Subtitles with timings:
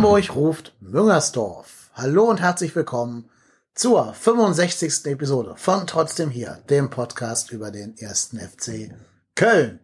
[0.00, 1.90] Hamburg ruft Müngersdorf.
[1.92, 3.28] Hallo und herzlich willkommen
[3.74, 5.04] zur 65.
[5.04, 8.94] Episode von Trotzdem hier, dem Podcast über den ersten FC
[9.34, 9.80] Köln.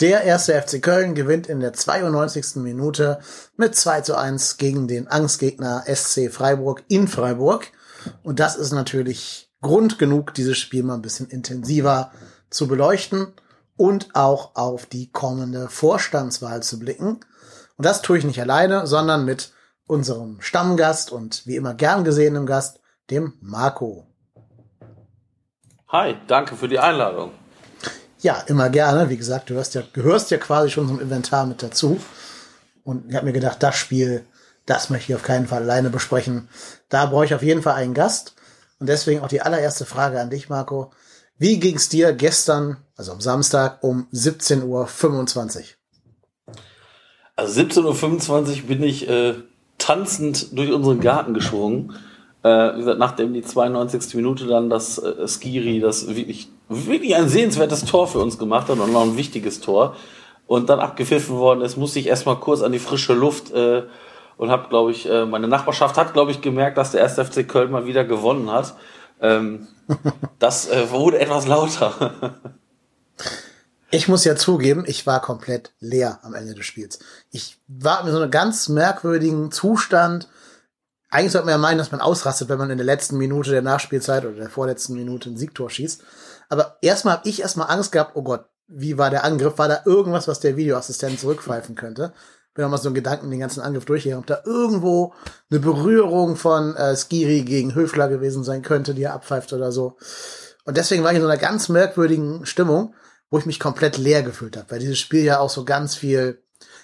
[0.00, 2.56] Der erste FC Köln gewinnt in der 92.
[2.56, 3.20] Minute
[3.56, 7.68] mit 2 zu 1 gegen den Angstgegner SC Freiburg in Freiburg.
[8.22, 12.12] Und das ist natürlich Grund genug, dieses Spiel mal ein bisschen intensiver
[12.50, 13.32] zu beleuchten
[13.78, 17.20] und auch auf die kommende Vorstandswahl zu blicken.
[17.78, 19.52] Und das tue ich nicht alleine, sondern mit
[19.86, 24.04] unserem Stammgast und wie immer gern gesehenem Gast, dem Marco.
[25.86, 27.30] Hi, danke für die Einladung.
[28.18, 29.08] Ja, immer gerne.
[29.10, 32.00] Wie gesagt, du hörst ja, gehörst ja quasi schon zum Inventar mit dazu.
[32.82, 34.26] Und ich habe mir gedacht, das Spiel,
[34.66, 36.48] das möchte ich auf keinen Fall alleine besprechen.
[36.88, 38.34] Da brauche ich auf jeden Fall einen Gast.
[38.80, 40.90] Und deswegen auch die allererste Frage an dich, Marco.
[41.36, 45.77] Wie ging's dir gestern, also am Samstag um 17.25 Uhr?
[47.38, 49.34] Also 17.25 Uhr bin ich äh,
[49.78, 51.94] tanzend durch unseren Garten geschwungen.
[52.42, 54.16] Äh, wie gesagt, nachdem die 92.
[54.16, 58.80] Minute dann das äh, Skiri, das wirklich, wirklich ein sehenswertes Tor für uns gemacht hat
[58.80, 59.94] und noch ein wichtiges Tor
[60.48, 63.84] und dann abgepfiffen worden ist, musste ich erstmal kurz an die frische Luft äh,
[64.36, 67.20] und habe, glaube ich, äh, meine Nachbarschaft hat, glaube ich, gemerkt, dass der 1.
[67.20, 68.74] FC Köln mal wieder gewonnen hat.
[69.20, 69.68] Ähm,
[70.40, 72.14] das äh, wurde etwas lauter.
[73.90, 76.98] Ich muss ja zugeben, ich war komplett leer am Ende des Spiels.
[77.30, 80.28] Ich war in so einem ganz merkwürdigen Zustand.
[81.10, 83.62] Eigentlich sollte man ja meinen, dass man ausrastet, wenn man in der letzten Minute der
[83.62, 86.02] Nachspielzeit oder der vorletzten Minute ein Siegtor schießt.
[86.50, 89.56] Aber erstmal habe ich erstmal Angst gehabt, oh Gott, wie war der Angriff?
[89.56, 92.12] War da irgendwas, was der Videoassistent zurückpfeifen könnte?
[92.52, 95.14] Bin auch mal so einen Gedanken den ganzen Angriff durchgegangen, ob da irgendwo
[95.50, 99.96] eine Berührung von äh, Skiri gegen Höfler gewesen sein könnte, die er abpfeift oder so.
[100.66, 102.94] Und deswegen war ich in so einer ganz merkwürdigen Stimmung
[103.30, 106.42] wo ich mich komplett leer gefühlt habe, weil dieses Spiel ja auch so ganz viel,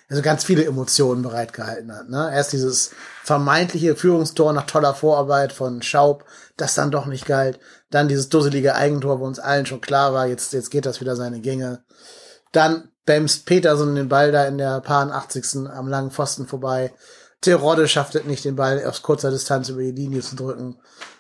[0.09, 2.09] also ganz viele Emotionen bereitgehalten hat.
[2.09, 2.31] Ne?
[2.33, 2.91] Erst dieses
[3.23, 6.25] vermeintliche Führungstor nach toller Vorarbeit von Schaub,
[6.57, 7.59] das dann doch nicht galt.
[7.91, 11.17] Dann dieses dusselige Eigentor, wo uns allen schon klar war, jetzt, jetzt geht das wieder
[11.17, 11.85] seine Gänge.
[12.53, 15.69] Dann bämst Peterson den Ball da in der paar 80.
[15.71, 16.93] am langen Pfosten vorbei.
[17.41, 20.79] Terodde schafft es nicht, den Ball aus kurzer Distanz über die Linie zu drücken.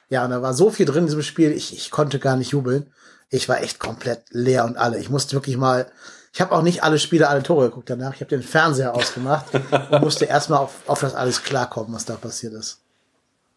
[0.08, 2.52] Ja, und da war so viel drin in diesem Spiel, ich, ich konnte gar nicht
[2.52, 2.92] jubeln
[3.34, 4.98] ich war echt komplett leer und alle.
[4.98, 5.86] Ich musste wirklich mal,
[6.32, 8.14] ich habe auch nicht alle Spiele, alle Tore geguckt danach.
[8.14, 9.46] Ich habe den Fernseher ausgemacht
[9.90, 12.78] und musste erstmal auf, auf das alles klarkommen, was da passiert ist.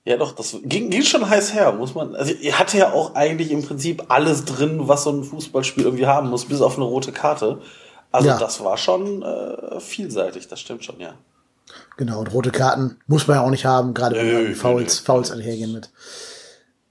[0.04, 2.16] Ja, doch, das ging, ging schon heiß her, muss man.
[2.16, 6.08] Also, ihr hatte ja auch eigentlich im Prinzip alles drin, was so ein Fußballspiel irgendwie
[6.08, 7.62] haben muss, bis auf eine rote Karte.
[8.12, 8.38] Also, ja.
[8.38, 11.14] das war schon äh, vielseitig, das stimmt schon, ja.
[11.98, 15.74] Genau, und rote Karten muss man ja auch nicht haben, gerade wenn Fouls, Fouls einhergehen
[15.74, 15.90] mit.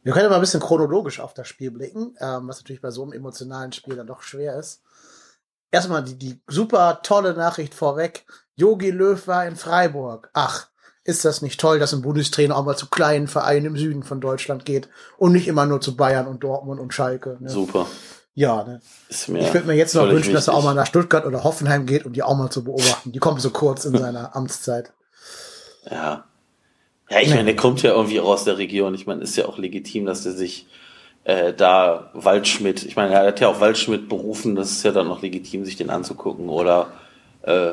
[0.06, 3.02] Wir können aber ein bisschen chronologisch auf das Spiel blicken, ähm, was natürlich bei so
[3.02, 4.80] einem emotionalen Spiel dann doch schwer ist.
[5.72, 8.24] Erstmal die, die super tolle Nachricht vorweg.
[8.54, 10.30] Yogi Löw war in Freiburg.
[10.32, 10.68] Ach,
[11.02, 14.20] ist das nicht toll, dass ein Bundestrainer auch mal zu kleinen Vereinen im Süden von
[14.20, 17.38] Deutschland geht und nicht immer nur zu Bayern und Dortmund und Schalke.
[17.40, 17.50] Ne?
[17.50, 17.88] Super.
[18.32, 18.80] Ja, ne?
[19.08, 20.34] ich würde mir jetzt noch wünschen, wichtig.
[20.34, 23.10] dass er auch mal nach Stuttgart oder Hoffenheim geht, um die auch mal zu beobachten.
[23.10, 24.92] Die kommen so kurz in seiner Amtszeit.
[25.90, 26.26] Ja,
[27.10, 28.94] ja, ich meine, der kommt ja irgendwie aus der Region.
[28.94, 30.66] Ich meine, ist ja auch legitim, dass der sich
[31.24, 35.08] äh, da Waldschmidt, ich meine, er hat ja auch Waldschmidt berufen, das ist ja dann
[35.08, 36.48] noch legitim, sich den anzugucken.
[36.48, 36.92] Oder
[37.42, 37.72] äh,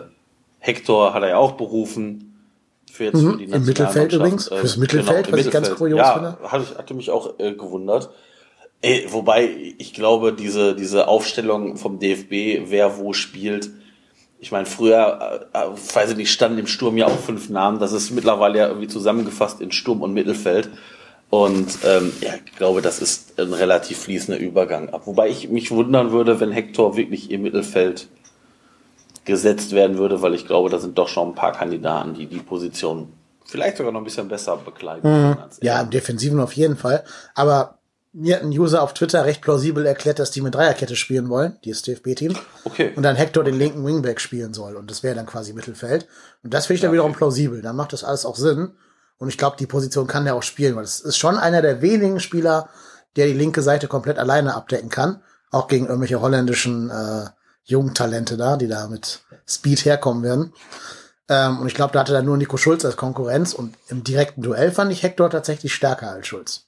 [0.59, 2.29] Hector hat er ja auch berufen.
[2.91, 5.45] Für jetzt mhm, für die Im Mittelfeld übrigens, äh, fürs Mittelfeld, genau, was Mittelfeld.
[5.47, 6.37] ich ganz kurios ja, finde.
[6.43, 8.11] Hatte, hatte mich auch äh, gewundert.
[8.83, 13.71] Äh, wobei, ich glaube, diese, diese Aufstellung vom DFB, wer wo spielt,
[14.43, 17.79] ich meine, früher, äh, äh, weiß ich nicht, standen im Sturm ja auch fünf Namen.
[17.79, 20.69] Das ist mittlerweile ja irgendwie zusammengefasst in Sturm und Mittelfeld.
[21.29, 24.89] Und ähm, ja, ich glaube, das ist ein relativ fließender Übergang.
[25.05, 28.09] Wobei ich mich wundern würde, wenn Hector wirklich im Mittelfeld
[29.23, 32.39] gesetzt werden würde, weil ich glaube, da sind doch schon ein paar Kandidaten, die die
[32.39, 33.13] Position
[33.45, 35.09] vielleicht sogar noch ein bisschen besser bekleiden.
[35.09, 35.37] Mhm.
[35.61, 37.05] Ja, im Defensiven auf jeden Fall.
[37.33, 37.77] Aber
[38.13, 41.57] mir hat ein User auf Twitter recht plausibel erklärt, dass die mit Dreierkette spielen wollen,
[41.65, 42.37] die DFB-Team.
[42.63, 42.93] Okay.
[42.95, 44.75] Und dann Hector den linken Wingback spielen soll.
[44.75, 46.07] Und das wäre dann quasi Mittelfeld.
[46.43, 46.95] Und das finde ich dann okay.
[46.95, 47.61] wiederum plausibel.
[47.63, 48.75] Dann macht das alles auch Sinn.
[49.17, 51.81] Und ich glaube, die Position kann der auch spielen, weil es ist schon einer der
[51.81, 52.69] wenigen Spieler,
[53.15, 55.23] der die linke Seite komplett alleine abdecken kann.
[55.49, 57.25] Auch gegen irgendwelche holländischen äh,
[57.63, 60.53] Jungtalente da, die da mit Speed herkommen werden.
[61.29, 63.53] Ähm, und ich glaube, da hatte er nur Nico Schulz als Konkurrenz.
[63.53, 66.67] Und im direkten Duell fand ich Hector tatsächlich stärker als Schulz.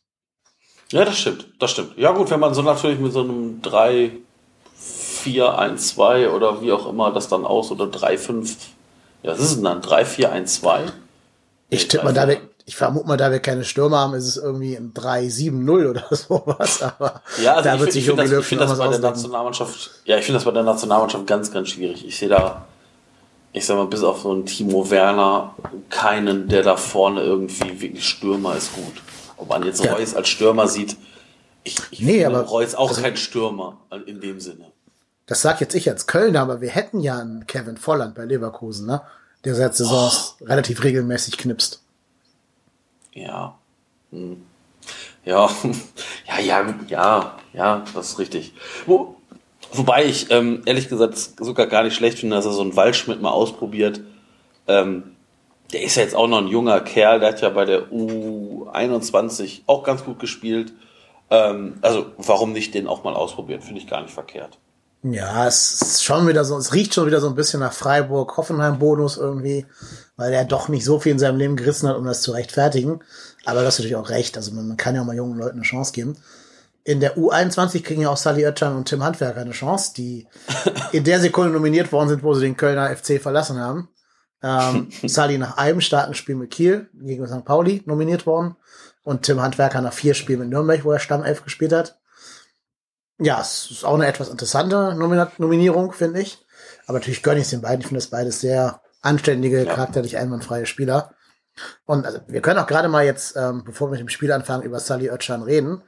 [0.91, 1.97] Ja, das stimmt, das stimmt.
[1.97, 4.11] Ja gut, wenn man so natürlich mit so einem 3,
[4.77, 8.55] 4, 1, 2 oder wie auch immer das dann aus oder 3, 5,
[9.23, 9.81] ja, was ist denn dann?
[9.81, 10.83] 3, 4, 1, 2?
[11.69, 14.37] Ich tippe mal, da wir, ich vermute mal, da wir keine Stürmer haben, ist es
[14.37, 16.81] irgendwie ein 3-7-0 oder sowas.
[16.81, 20.25] Aber ja, also da wird sich Löw Ich finde das bei der Nationalmannschaft, ja, ich
[20.25, 22.05] finde das bei der Nationalmannschaft ganz, ganz schwierig.
[22.05, 22.65] Ich sehe da,
[23.53, 25.55] ich sag mal, bis auf so einen Timo Werner
[25.89, 28.93] keinen, der da vorne irgendwie wirklich Stürmer ist gut.
[29.37, 29.93] Ob man jetzt Ja.
[29.93, 30.95] Reus als Stürmer sieht,
[31.63, 34.71] ich, ich Nee, finde aber- Reus auch also- kein Stürmer in dem Sinne.
[35.27, 38.85] Das sag jetzt ich als Kölner, aber wir hätten ja einen Kevin Volland bei Leverkusen,
[38.85, 39.01] ne?
[39.43, 41.81] Der seit Saisons relativ regelmäßig knipst.
[43.13, 43.57] Ja.
[44.11, 44.43] Hm.
[45.23, 45.49] Ja,
[46.27, 48.53] ja, ja, ja, ja, das ist richtig.
[48.85, 49.15] Wo,
[49.73, 53.21] wobei ich ähm, ehrlich gesagt sogar gar nicht schlecht finde, dass er so einen Waldschmidt
[53.21, 54.01] mal ausprobiert.
[54.67, 55.14] Ähm,
[55.73, 59.61] der ist ja jetzt auch noch ein junger Kerl, der hat ja bei der U21
[59.67, 60.73] auch ganz gut gespielt.
[61.29, 63.61] Ähm, also warum nicht den auch mal ausprobieren?
[63.61, 64.57] Finde ich gar nicht verkehrt.
[65.03, 68.37] Ja, es ist schon wieder so, es riecht schon wieder so ein bisschen nach Freiburg,
[68.37, 69.67] Hoffenheim-Bonus irgendwie,
[70.17, 73.01] weil er doch nicht so viel in seinem Leben gerissen hat, um das zu rechtfertigen.
[73.45, 74.35] Aber du hast natürlich auch recht.
[74.35, 76.17] Also man, man kann ja auch mal jungen Leuten eine Chance geben.
[76.83, 80.27] In der U21 kriegen ja auch Sally Oetschan und Tim Handwerker eine Chance, die
[80.91, 83.89] in der Sekunde nominiert worden sind, wo sie den Kölner FC verlassen haben.
[84.45, 87.43] Ähm, Sally nach einem starken Spiel mit Kiel gegen St.
[87.43, 88.55] Pauli nominiert worden
[89.03, 91.99] und Tim Handwerker nach vier Spielen mit Nürnberg, wo er Stammelf gespielt hat.
[93.17, 96.45] Ja, es ist auch eine etwas interessante Nomina Nominierung, finde ich.
[96.85, 97.81] Aber natürlich gönne ich es den beiden.
[97.81, 99.73] Ich finde das beides sehr anständige, Ja.
[99.73, 101.13] charakterlich einwandfreie Spieler.
[101.85, 104.63] Und also, wir können auch gerade mal jetzt, ähm, bevor wir mit dem Spiel anfangen,
[104.63, 105.81] über Sally Oetschan reden.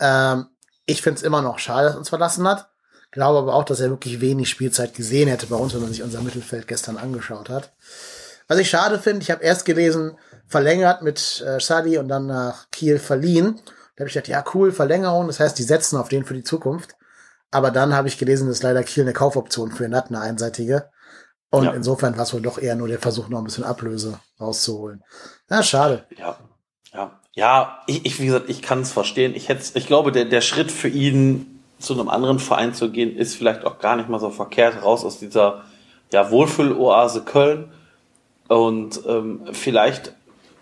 [0.00, 0.46] Ähm,
[0.86, 2.68] ich finde es immer noch schade, dass er uns verlassen hat.
[3.14, 6.02] Glaube aber auch, dass er wirklich wenig Spielzeit gesehen hätte bei uns, wenn man sich
[6.02, 7.72] unser Mittelfeld gestern angeschaut hat.
[8.48, 10.18] Was ich schade finde, ich habe erst gelesen,
[10.48, 13.60] verlängert mit äh, Sadi und dann nach Kiel verliehen.
[13.94, 16.42] Da habe ich gedacht, ja cool, Verlängerung, das heißt, die setzen auf den für die
[16.42, 16.96] Zukunft.
[17.52, 20.90] Aber dann habe ich gelesen, dass leider Kiel eine Kaufoption für ihn hat, eine einseitige.
[21.50, 21.70] Und Ja.
[21.72, 25.04] insofern war es wohl doch eher nur der Versuch, noch ein bisschen Ablöse rauszuholen.
[25.48, 26.04] Na, schade.
[26.18, 26.36] Ja,
[26.92, 27.78] ja, ja.
[27.86, 29.36] Ich, ich wie gesagt, ich kann es verstehen.
[29.36, 31.53] Ich hätte, ich glaube, der der Schritt für ihn
[31.84, 34.82] zu einem anderen Verein zu gehen, ist vielleicht auch gar nicht mal so verkehrt.
[34.82, 35.62] Raus aus dieser
[36.12, 37.70] ja Wohlfühloase Köln
[38.48, 40.12] und ähm, vielleicht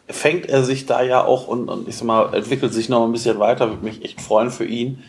[0.08, 3.12] fängt er sich da ja auch und, und ich sag mal entwickelt sich noch ein
[3.12, 3.68] bisschen weiter.
[3.68, 5.02] Würde mich echt freuen für ihn.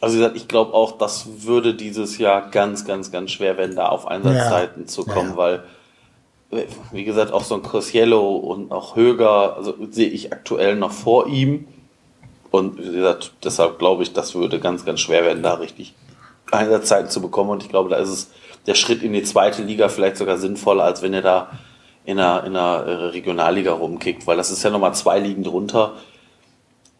[0.00, 3.74] Also wie gesagt, ich glaube auch, das würde dieses Jahr ganz, ganz, ganz schwer werden,
[3.74, 5.36] da auf Einsatzzeiten zu kommen, Ja.
[5.36, 5.62] weil
[6.92, 11.26] wie gesagt, auch so ein Cosiello und auch Höger, also sehe ich aktuell noch vor
[11.26, 11.68] ihm.
[12.50, 15.94] Und wie gesagt, deshalb glaube ich, das würde ganz, ganz schwer werden, da richtig
[16.50, 17.50] Einsatzzeiten zu bekommen.
[17.50, 18.30] Und ich glaube, da ist es
[18.66, 21.50] der Schritt in die zweite Liga vielleicht sogar sinnvoller, als wenn er da
[22.04, 25.94] in einer, in einer äh, Regionalliga rumkickt, weil das ist ja nochmal zwei Ligen drunter.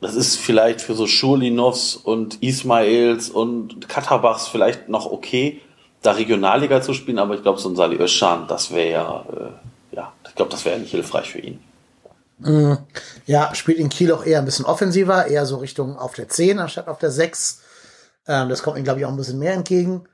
[0.01, 5.61] Das ist vielleicht für so Schurlinovs und Ismails und Katterbachs vielleicht noch okay,
[6.03, 9.97] da Regionalliga zu spielen, aber ich glaube, so ein Sali Özcan, das wäre ja, äh,
[9.97, 11.59] ja, ich glaube, das wäre nicht hilfreich für ihn.
[13.27, 16.59] Ja, spielt in Kiel auch eher ein bisschen offensiver, eher so Richtung auf der 10
[16.59, 17.61] anstatt auf der 6.
[18.27, 20.09] Ähm, das kommt ihm, glaube ich, auch ein bisschen mehr entgegen.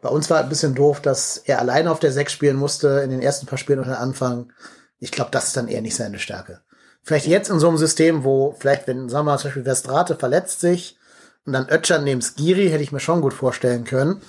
[0.00, 3.10] Bei uns war ein bisschen doof, dass er alleine auf der 6 spielen musste in
[3.10, 4.52] den ersten paar Spielen unter Anfang.
[4.98, 6.60] Ich glaube, das ist dann eher nicht seine Stärke.
[7.02, 10.16] Vielleicht jetzt in so einem System, wo vielleicht, wenn, sagen wir mal, zum Beispiel Westrate
[10.16, 10.98] verletzt sich
[11.46, 14.20] und dann Ötchan neben Skiri, hätte ich mir schon gut vorstellen können.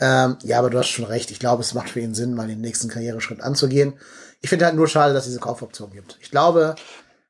[0.00, 1.30] Ähm, ja, aber du hast schon recht.
[1.30, 3.98] Ich glaube, es macht für ihn Sinn, mal den nächsten Karriereschritt anzugehen.
[4.42, 6.18] Ich finde halt nur schade, dass es diese Kaufoption gibt.
[6.20, 6.74] Ich glaube,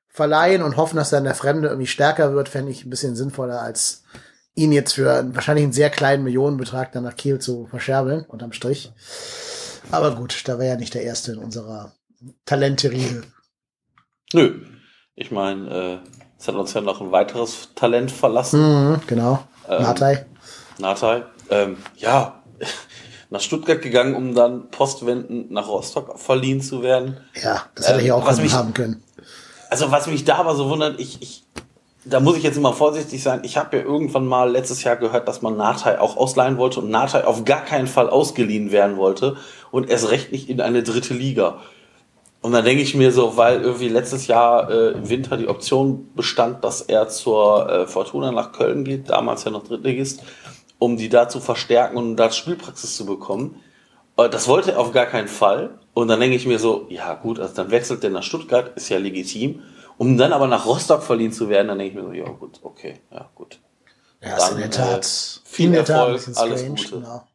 [0.08, 3.60] verleihen und hoffen, dass dann der Fremde irgendwie stärker wird, fände ich ein bisschen sinnvoller,
[3.60, 4.02] als
[4.54, 8.52] ihn jetzt für einen, wahrscheinlich einen sehr kleinen Millionenbetrag dann nach Kiel zu verscherbeln, unterm
[8.52, 8.92] Strich.
[9.90, 11.92] Aber gut, da war ja nicht der Erste in unserer
[12.44, 13.22] Talente-Riege.
[14.32, 14.60] Nö.
[15.14, 19.46] Ich meine, äh, es hat uns ja noch ein weiteres Talent verlassen, Mhm, genau.
[19.68, 20.26] Ähm, Natai.
[20.78, 21.24] Natai.
[21.50, 22.42] Ähm, ja,
[23.32, 27.16] nach Stuttgart gegangen, um dann postwendend nach Rostock verliehen zu werden.
[27.42, 29.02] Ja, das hätte ähm, hier auch was mich- haben können.
[29.70, 31.44] Also was mich da aber so wundert, ich, ich
[32.04, 33.40] da muss ich jetzt immer vorsichtig sein.
[33.44, 36.90] Ich habe ja irgendwann mal letztes Jahr gehört, dass man Natai auch ausleihen wollte und
[36.90, 39.36] Natai auf gar keinen Fall ausgeliehen werden wollte
[39.70, 41.60] und erst recht nicht in eine dritte Liga.
[42.42, 46.10] Und dann denke ich mir so, weil irgendwie letztes Jahr äh, im Winter die Option
[46.16, 50.22] bestand, dass er zur äh, Fortuna nach Köln geht, damals ja noch Drittligist,
[50.82, 53.62] um die da zu verstärken und da Spielpraxis zu bekommen.
[54.16, 55.78] Äh, das wollte er auf gar keinen Fall.
[55.94, 58.88] Und dann denke ich mir so, ja gut, also dann wechselt der nach Stuttgart, ist
[58.88, 59.62] ja legitim.
[59.96, 62.58] Um dann aber nach Rostock verliehen zu werden, dann denke ich mir so, ja gut,
[62.62, 63.60] okay, ja gut.
[64.20, 65.06] Ja, Dann, in der äh, Tat.
[65.44, 66.90] viel in der Tat Erfolg, bisschen alles strange, Gute.
[66.96, 67.28] Genau.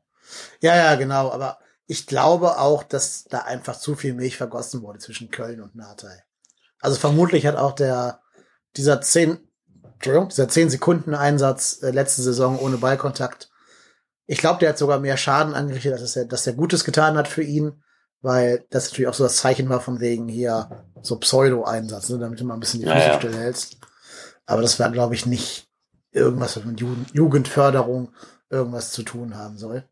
[0.60, 1.32] Ja, ja, genau.
[1.32, 5.76] Aber ich glaube auch, dass da einfach zu viel Milch vergossen wurde zwischen Köln und
[5.76, 6.24] Natai.
[6.82, 8.20] Also vermutlich hat auch der,
[8.76, 9.47] dieser zehn,
[9.98, 13.50] Entschuldigung, dieser zehn Sekunden Einsatz äh, letzte Saison ohne Ballkontakt.
[14.28, 17.28] Ich glaube, der hat sogar mehr Schaden angerichtet, als er, dass er Gutes getan hat
[17.28, 17.82] für ihn,
[18.22, 22.40] weil das natürlich auch so das Zeichen war von wegen hier so Pseudo-Einsatz, ne, damit
[22.40, 23.18] du mal ein bisschen die Ja, Füße ja.
[23.20, 23.78] stillhältst.
[24.46, 25.70] Aber das war, glaube ich, nicht
[26.12, 28.14] irgendwas, was mit Jugend Jugendförderung
[28.50, 29.84] irgendwas zu tun haben soll.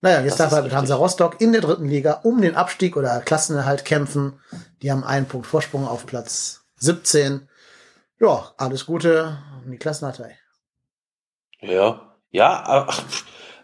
[0.00, 3.20] Naja, jetzt darf er mit Hansa Rostock in der dritten Liga um den Abstieg oder
[3.20, 4.40] Klassenerhalt kämpfen.
[4.82, 7.48] Die haben einen Punkt Vorsprung auf Platz 17.
[8.22, 9.36] Ja, alles Gute
[9.66, 10.38] die Klassendatei.
[11.60, 13.02] Ja, ja, ach,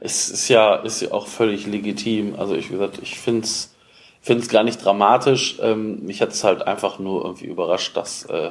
[0.01, 2.35] es ist ja, ist ja auch völlig legitim.
[2.37, 3.77] Also ich, gesagt, ich finde es
[4.21, 5.61] finde gar nicht dramatisch.
[5.63, 8.51] Ähm, mich hat es halt einfach nur irgendwie überrascht, dass, äh,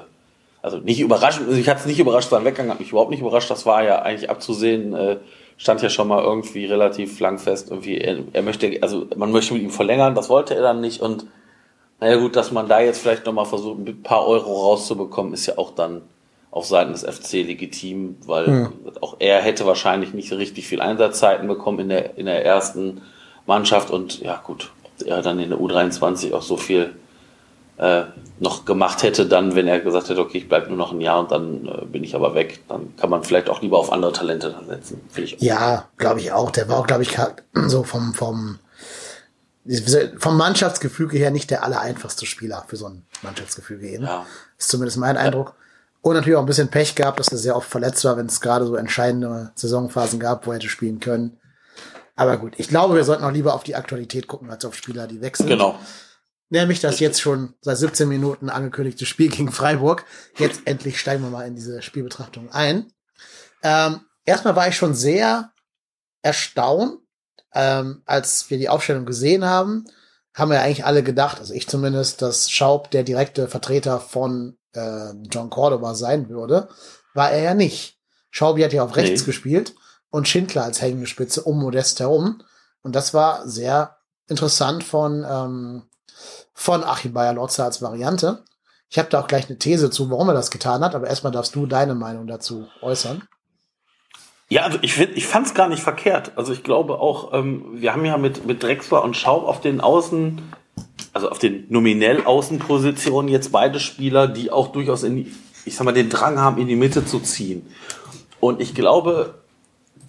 [0.61, 3.51] also nicht überrascht, ich hatte es nicht überrascht, sein Weggang hat mich überhaupt nicht überrascht.
[3.51, 5.17] Das war ja eigentlich abzusehen, äh,
[5.57, 7.69] stand ja schon mal irgendwie relativ lang fest.
[7.69, 11.01] Irgendwie, er, er möchte, also man möchte mit ihm verlängern, das wollte er dann nicht.
[11.01, 11.25] Und
[11.99, 15.57] naja gut, dass man da jetzt vielleicht nochmal versucht, ein paar Euro rauszubekommen, ist ja
[15.57, 16.03] auch dann
[16.51, 18.73] auf Seiten des FC legitim, weil hm.
[19.01, 23.01] auch er hätte wahrscheinlich nicht richtig viel Einsatzzeiten bekommen in der, in der ersten
[23.45, 26.95] Mannschaft und ja gut, ob er dann in der U23 auch so viel
[27.77, 28.03] äh,
[28.39, 31.19] noch gemacht hätte, dann, wenn er gesagt hätte, okay, ich bleibe nur noch ein Jahr
[31.19, 34.11] und dann äh, bin ich aber weg, dann kann man vielleicht auch lieber auf andere
[34.13, 35.01] Talente dann setzen.
[35.15, 36.51] Ich ja, glaube ich auch.
[36.51, 37.15] Der war auch, glaube ich,
[37.67, 38.59] so vom, vom,
[40.17, 44.03] vom Mannschaftsgefüge her nicht der allereinfachste Spieler für so ein Mannschaftsgefüge eben.
[44.05, 44.25] Ja.
[44.57, 45.55] Ist zumindest mein Eindruck.
[46.01, 48.39] Und natürlich auch ein bisschen Pech gehabt, dass er sehr oft verletzt war, wenn es
[48.39, 51.37] gerade so entscheidende Saisonphasen gab, wo er hätte spielen können.
[52.15, 55.07] Aber gut, ich glaube, wir sollten auch lieber auf die Aktualität gucken, als auf Spieler,
[55.07, 55.49] die wechseln.
[55.49, 55.77] Genau.
[56.49, 60.05] Nämlich das jetzt schon seit 17 Minuten angekündigte Spiel gegen Freiburg.
[60.37, 62.91] Jetzt endlich steigen wir mal in diese Spielbetrachtung ein.
[63.63, 65.51] Ähm, erstmal war ich schon sehr
[66.21, 66.99] erstaunt,
[67.53, 69.85] ähm, als wir die Aufstellung gesehen haben,
[70.33, 75.11] haben wir eigentlich alle gedacht, also ich zumindest, dass Schaub der direkte Vertreter von äh,
[75.31, 76.69] John Cordoba sein würde,
[77.13, 77.97] war er ja nicht.
[78.29, 79.25] Schaubi hat ja auf rechts nee.
[79.25, 79.73] gespielt
[80.09, 82.43] und Schindler als hängende Spitze um Modest herum.
[82.83, 85.83] Und das war sehr interessant von, ähm,
[86.53, 88.43] von Achim Bayer-Lotzer als Variante.
[88.89, 91.33] Ich habe da auch gleich eine These zu, warum er das getan hat, aber erstmal
[91.33, 93.27] darfst du deine Meinung dazu äußern.
[94.49, 96.31] Ja, also ich, ich fand es gar nicht verkehrt.
[96.35, 99.81] Also ich glaube auch, ähm, wir haben ja mit, mit Drexler und Schaub auf den
[99.81, 100.41] Außen
[101.17, 105.31] also auf den nominell Außenpositionen jetzt beide Spieler, die auch durchaus in, die,
[105.65, 107.65] ich sag mal, den Drang haben, in die Mitte zu ziehen.
[108.39, 109.33] Und ich glaube,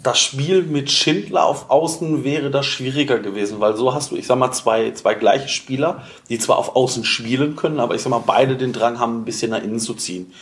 [0.03, 4.27] das Spiel mit Schindler auf Außen wäre das schwieriger gewesen, weil so hast du, ich
[4.27, 8.11] sag mal, zwei, zwei gleiche Spieler, die zwar auf Außen spielen können, aber ich sag
[8.11, 10.33] mal, beide den Drang haben, ein bisschen nach innen zu ziehen.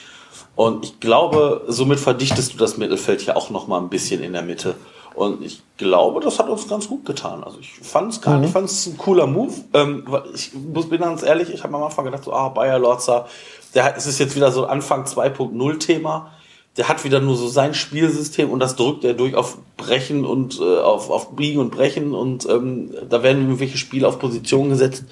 [0.56, 4.32] Und ich glaube, somit verdichtest du das Mittelfeld ja auch noch mal ein bisschen in
[4.32, 4.74] der Mitte.
[5.14, 7.44] Und ich glaube, das hat uns ganz gut getan.
[7.44, 8.44] Also ich fand es gar, mhm.
[8.44, 9.52] ich fand es ein cooler Move.
[9.74, 13.26] Ähm, ich muss bin ganz ehrlich, ich habe am Anfang gedacht, so, ah, Bayer Lorzer,
[13.74, 16.32] der hat, es ist jetzt wieder so Anfang 2.0 Thema.
[16.78, 20.60] Der hat wieder nur so sein Spielsystem und das drückt er durch auf Brechen und
[20.60, 25.04] äh, auf, auf Biegen und Brechen und ähm, da werden irgendwelche Spiele auf Positionen gesetzt,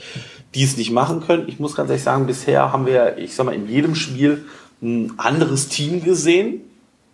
[0.55, 1.49] die es nicht machen können.
[1.49, 4.45] Ich muss ganz ehrlich sagen, bisher haben wir, ich sag mal, in jedem Spiel
[4.83, 6.63] ein anderes Team gesehen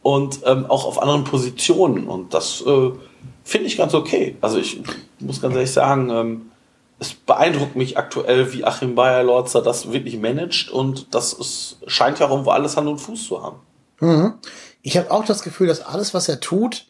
[0.03, 2.07] und ähm, auch auf anderen Positionen.
[2.07, 2.91] Und das äh,
[3.45, 4.37] finde ich ganz okay.
[4.41, 4.81] Also ich
[5.19, 6.51] muss ganz ehrlich sagen, ähm,
[6.99, 12.27] es beeindruckt mich aktuell, wie Achim Bayer-Lorzer das wirklich managt und das ist, scheint ja
[12.27, 13.57] auch irgendwo alles Hand und Fuß zu haben.
[14.01, 14.35] Mhm.
[14.83, 16.87] Ich habe auch das Gefühl, dass alles, was er tut,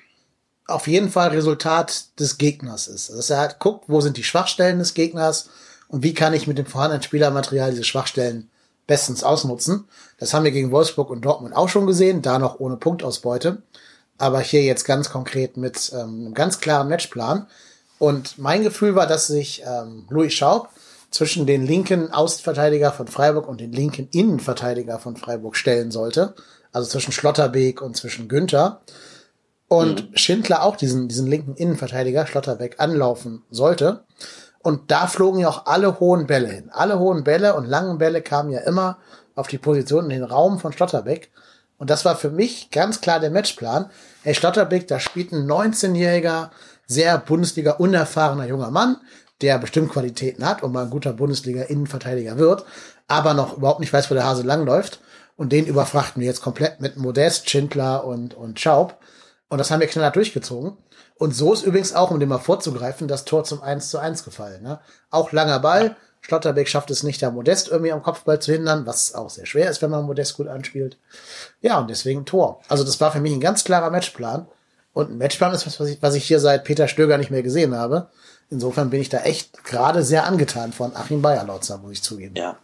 [0.67, 3.11] auf jeden Fall Resultat des Gegners ist.
[3.11, 5.49] Also dass er halt guckt, wo sind die Schwachstellen des Gegners
[5.89, 8.50] und wie kann ich mit dem vorhandenen Spielermaterial diese Schwachstellen
[8.91, 9.85] bestens ausnutzen.
[10.19, 13.63] Das haben wir gegen Wolfsburg und Dortmund auch schon gesehen, da noch ohne Punktausbeute.
[14.19, 17.47] Aber hier jetzt ganz konkret mit ähm, einem ganz klaren Matchplan.
[18.01, 20.71] Und mein Gefühl war, dass sich ähm, Louis Schaub
[21.13, 26.35] zwischen den linken Außenverteidiger von Freiburg und den linken Innenverteidiger von Freiburg stellen sollte.
[26.73, 28.81] Also zwischen Schlotterbeek und zwischen Günther.
[29.69, 30.17] Und mhm.
[30.17, 34.03] Schindler auch diesen, diesen linken Innenverteidiger, Schlotterbeck, anlaufen sollte.
[34.63, 36.71] Und da flogen ja auch alle hohen Bälle hin.
[36.71, 38.99] Alle hohen Bälle und langen Bälle kamen ja immer
[39.35, 41.31] auf die Position in den Raum von Schlotterbeck.
[41.79, 43.91] Und das war für mich ganz klar der Matchplan.
[44.23, 46.51] Hey, Schlotterbeck, da spielt ein 19-jähriger,
[46.87, 48.99] sehr Bundesliga unerfahrener junger Mann,
[49.41, 52.65] der bestimmt Qualitäten hat und mal ein guter Bundesliga-Innenverteidiger wird,
[53.09, 55.01] aber noch überhaupt nicht weiß, wo der Hase langläuft.
[55.37, 58.99] Und den überfrachten wir jetzt komplett mit Modest, Schindler und, und Schaub.
[59.49, 60.77] Und das haben wir knallhart durchgezogen.
[61.21, 64.25] Und so ist übrigens auch, um dem mal vorzugreifen, das Tor zum 1 zu 1
[64.25, 64.63] gefallen.
[64.63, 64.81] Ne?
[65.11, 65.95] Auch langer Ball.
[66.23, 69.69] Schlotterbeck schafft es nicht, da Modest irgendwie am Kopfball zu hindern, was auch sehr schwer
[69.69, 70.97] ist, wenn man Modest gut anspielt.
[71.61, 72.63] Ja, und deswegen Tor.
[72.69, 74.49] Also das war für mich ein ganz klarer Matchplan.
[74.95, 77.43] Und ein Matchplan ist was, was ich, was ich hier seit Peter Stöger nicht mehr
[77.43, 78.09] gesehen habe.
[78.49, 82.35] Insofern bin ich da echt gerade sehr angetan von Achim Bayerlautzer, muss ich zugeben.
[82.35, 82.57] Ja.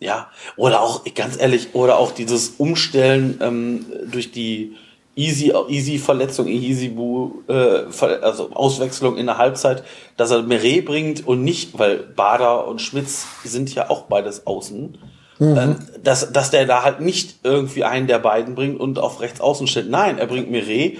[0.00, 0.32] Ja.
[0.56, 4.74] Oder auch, ganz ehrlich, oder auch dieses Umstellen ähm, durch die
[5.20, 7.84] easy, easy Verletzung, easy Bu, äh,
[8.22, 9.84] also Auswechslung in der Halbzeit,
[10.16, 14.98] dass er Meret bringt und nicht, weil Bader und Schmitz sind ja auch beides außen,
[15.38, 15.56] mhm.
[15.56, 19.40] äh, dass, dass der da halt nicht irgendwie einen der beiden bringt und auf rechts
[19.40, 19.90] außen stellt.
[19.90, 20.98] Nein, er bringt Meret,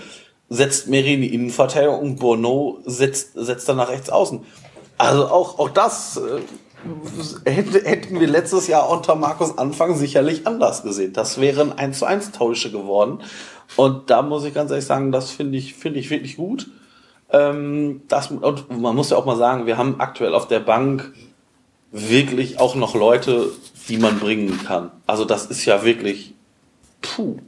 [0.50, 4.40] setzt Meri in die Innenverteidigung und Bono setzt, setzt dann nach rechts außen.
[4.98, 11.12] Also auch, auch das äh, hätten wir letztes Jahr unter Markus Anfang sicherlich anders gesehen.
[11.12, 13.20] Das wären 1 zu 1 Tausche geworden.
[13.76, 16.68] Und da muss ich ganz ehrlich sagen, das finde ich, finde ich wirklich gut.
[17.32, 21.12] Ähm, das, und man muss ja auch mal sagen, wir haben aktuell auf der Bank
[21.92, 23.50] wirklich auch noch Leute,
[23.88, 24.90] die man bringen kann.
[25.06, 26.34] Also das ist ja wirklich
[27.00, 27.38] puh.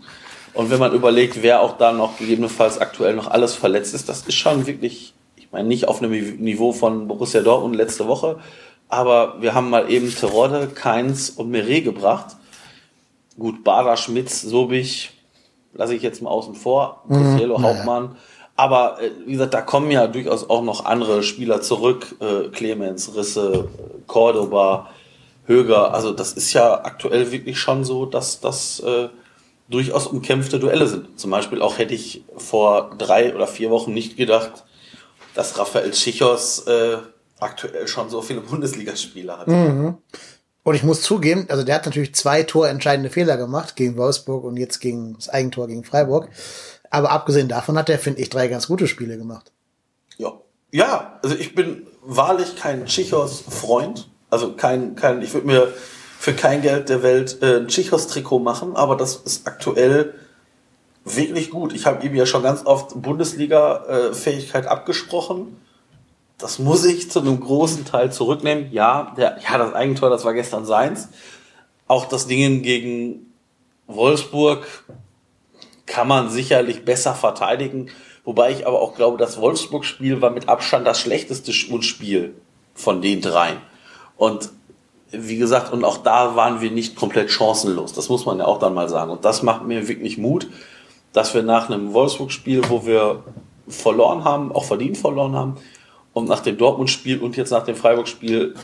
[0.54, 4.22] Und wenn man überlegt, wer auch da noch gegebenenfalls aktuell noch alles verletzt ist, das
[4.22, 6.12] ist schon wirklich, ich meine, nicht auf einem
[6.42, 8.38] Niveau von Borussia Dortmund letzte Woche,
[8.88, 12.36] aber wir haben mal eben Terodde, Keins und Meret gebracht.
[13.38, 15.12] Gut, Bader, Schmitz, Sobich,
[15.74, 18.16] lasse ich jetzt mal außen vor, Costello, mhm, Hauptmann.
[18.56, 22.14] Aber äh, wie gesagt, da kommen ja durchaus auch noch andere Spieler zurück.
[22.20, 23.68] Äh, Clemens, Risse,
[24.06, 24.90] Cordoba,
[25.46, 25.94] Höger.
[25.94, 29.08] Also das ist ja aktuell wirklich schon so, dass das äh,
[29.68, 31.18] durchaus umkämpfte Duelle sind.
[31.18, 34.64] Zum Beispiel auch hätte ich vor drei oder vier Wochen nicht gedacht,
[35.34, 36.98] dass Rafael Schichos äh,
[37.40, 39.48] aktuell schon so viele Bundesligaspiele hat.
[39.48, 39.96] Mhm.
[40.64, 44.56] Und ich muss zugeben, also der hat natürlich zwei torentscheidende Fehler gemacht gegen Wolfsburg und
[44.56, 46.28] jetzt gegen das Eigentor gegen Freiburg.
[46.90, 49.50] Aber abgesehen davon hat er, finde ich, drei ganz gute Spiele gemacht.
[50.18, 50.32] Ja.
[50.70, 54.08] Ja, also ich bin wahrlich kein Chichos-Freund.
[54.30, 55.72] Also kein, kein, ich würde mir
[56.18, 60.14] für kein Geld der Welt äh, ein Chichos-Trikot machen, aber das ist aktuell
[61.04, 61.72] wirklich gut.
[61.72, 65.56] Ich habe ihm ja schon ganz oft Bundesliga-Fähigkeit abgesprochen.
[66.42, 68.72] Das muss ich zu einem großen Teil zurücknehmen.
[68.72, 71.08] Ja, der, ja, das Eigentor, das war gestern seins.
[71.86, 73.32] Auch das Ding gegen
[73.86, 74.66] Wolfsburg
[75.86, 77.90] kann man sicherlich besser verteidigen.
[78.24, 82.34] Wobei ich aber auch glaube, das Wolfsburg-Spiel war mit Abstand das schlechteste Spiel
[82.74, 83.58] von den dreien.
[84.16, 84.50] Und
[85.12, 87.92] wie gesagt, und auch da waren wir nicht komplett chancenlos.
[87.92, 89.12] Das muss man ja auch dann mal sagen.
[89.12, 90.48] Und das macht mir wirklich Mut,
[91.12, 93.22] dass wir nach einem Wolfsburg-Spiel, wo wir
[93.68, 95.56] verloren haben, auch verdient verloren haben,
[96.12, 98.54] und nach dem Dortmund-Spiel und jetzt nach dem Freiburg-Spiel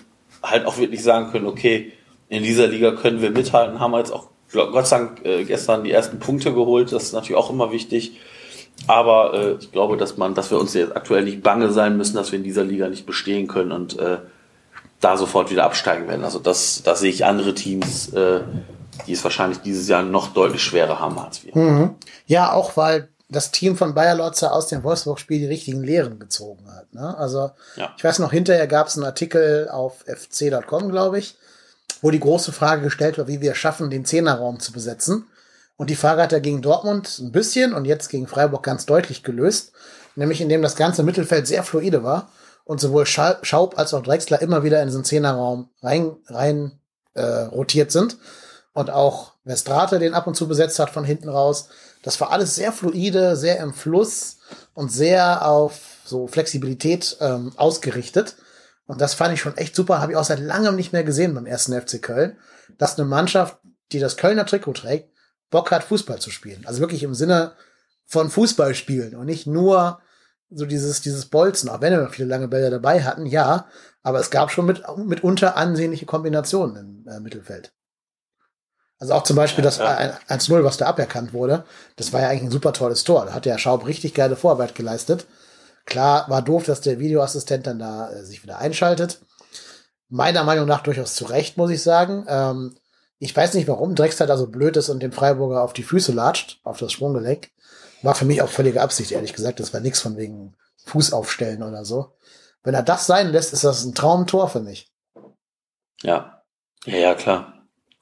[0.43, 1.93] halt auch wirklich sagen können, okay,
[2.29, 5.85] in dieser Liga können wir mithalten, haben wir jetzt auch Gott sei Dank äh, gestern
[5.85, 8.19] die ersten Punkte geholt, das ist natürlich auch immer wichtig.
[8.87, 12.17] Aber äh, ich glaube, dass man, dass wir uns jetzt aktuell nicht bange sein müssen,
[12.17, 14.19] dass wir in dieser Liga nicht bestehen können und äh,
[15.01, 16.25] da sofort wieder absteigen werden.
[16.25, 18.41] Also das, da sehe ich andere Teams, äh,
[19.07, 21.57] die es wahrscheinlich dieses Jahr noch deutlich schwerer haben als wir.
[21.57, 21.95] Mhm.
[22.27, 26.71] Ja, auch weil das Team von Bayer Lotzer aus dem Wolfsburg-Spiel die richtigen Lehren gezogen
[26.75, 26.93] hat.
[26.95, 27.17] Ne?
[27.17, 27.93] Also ja.
[27.97, 31.37] ich weiß noch, hinterher gab es einen Artikel auf fc.com, glaube ich,
[32.01, 35.27] wo die große Frage gestellt war, wie wir schaffen, den Zehnerraum zu besetzen.
[35.77, 39.23] Und die Frage hat er gegen Dortmund ein bisschen und jetzt gegen Freiburg ganz deutlich
[39.23, 39.73] gelöst,
[40.17, 42.31] nämlich indem das ganze Mittelfeld sehr fluide war
[42.65, 46.81] und sowohl Schaub als auch Drexler immer wieder in diesen Zehnerraum rein, rein
[47.15, 48.17] äh, rotiert sind
[48.79, 51.69] und auch Westrate den ab und zu besetzt hat von hinten raus.
[52.03, 54.39] Das war alles sehr fluide, sehr im Fluss
[54.75, 58.37] und sehr auf so Flexibilität ähm, ausgerichtet.
[58.87, 61.35] Und das fand ich schon echt super, habe ich auch seit langem nicht mehr gesehen
[61.35, 62.39] beim ersten FC Köln,
[62.79, 63.59] dass eine Mannschaft,
[63.91, 65.11] die das Kölner Trikot trägt,
[65.51, 66.65] Bock hat, Fußball zu spielen.
[66.65, 67.53] Also wirklich im Sinne
[68.07, 70.01] von Fußball spielen und nicht nur
[70.51, 73.67] so dieses, dieses Bolzen, auch wenn wir viele lange Bälle dabei hatten, ja,
[74.03, 77.73] aber es gab schon mit, mitunter ansehnliche Kombinationen im äh, Mittelfeld.
[78.99, 80.19] Also auch zum Beispiel das ja.
[80.29, 81.65] 1-0, was da aberkannt wurde,
[81.97, 83.27] das war ja eigentlich ein super tolles Tor.
[83.27, 85.27] Da hat der Schaub richtig geile Vorarbeit geleistet.
[85.85, 89.21] Klar, war doof, dass der Videoassistent dann da äh, sich wieder einschaltet.
[90.09, 92.27] Meiner Meinung nach durchaus zu Recht, muss ich sagen.
[92.29, 92.77] Ähm,
[93.19, 96.13] ich weiß nicht, warum Drexler da so blöd ist und den Freiburger auf die Füße
[96.13, 97.51] latscht, auf das Sprunggelenk.
[98.03, 99.61] War für mich auch völlige Absicht, ehrlich gesagt.
[99.61, 102.13] Das war nichts von wegen Fuß aufstellen oder so.
[102.63, 104.93] Wenn er das sein lässt, ist das ein Traumtor für mich.
[106.03, 106.43] Ja.
[106.85, 107.58] Ja, ja, klar.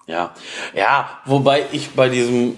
[0.06, 0.32] Ja.
[0.74, 2.54] Ja, wobei ich bei diesem,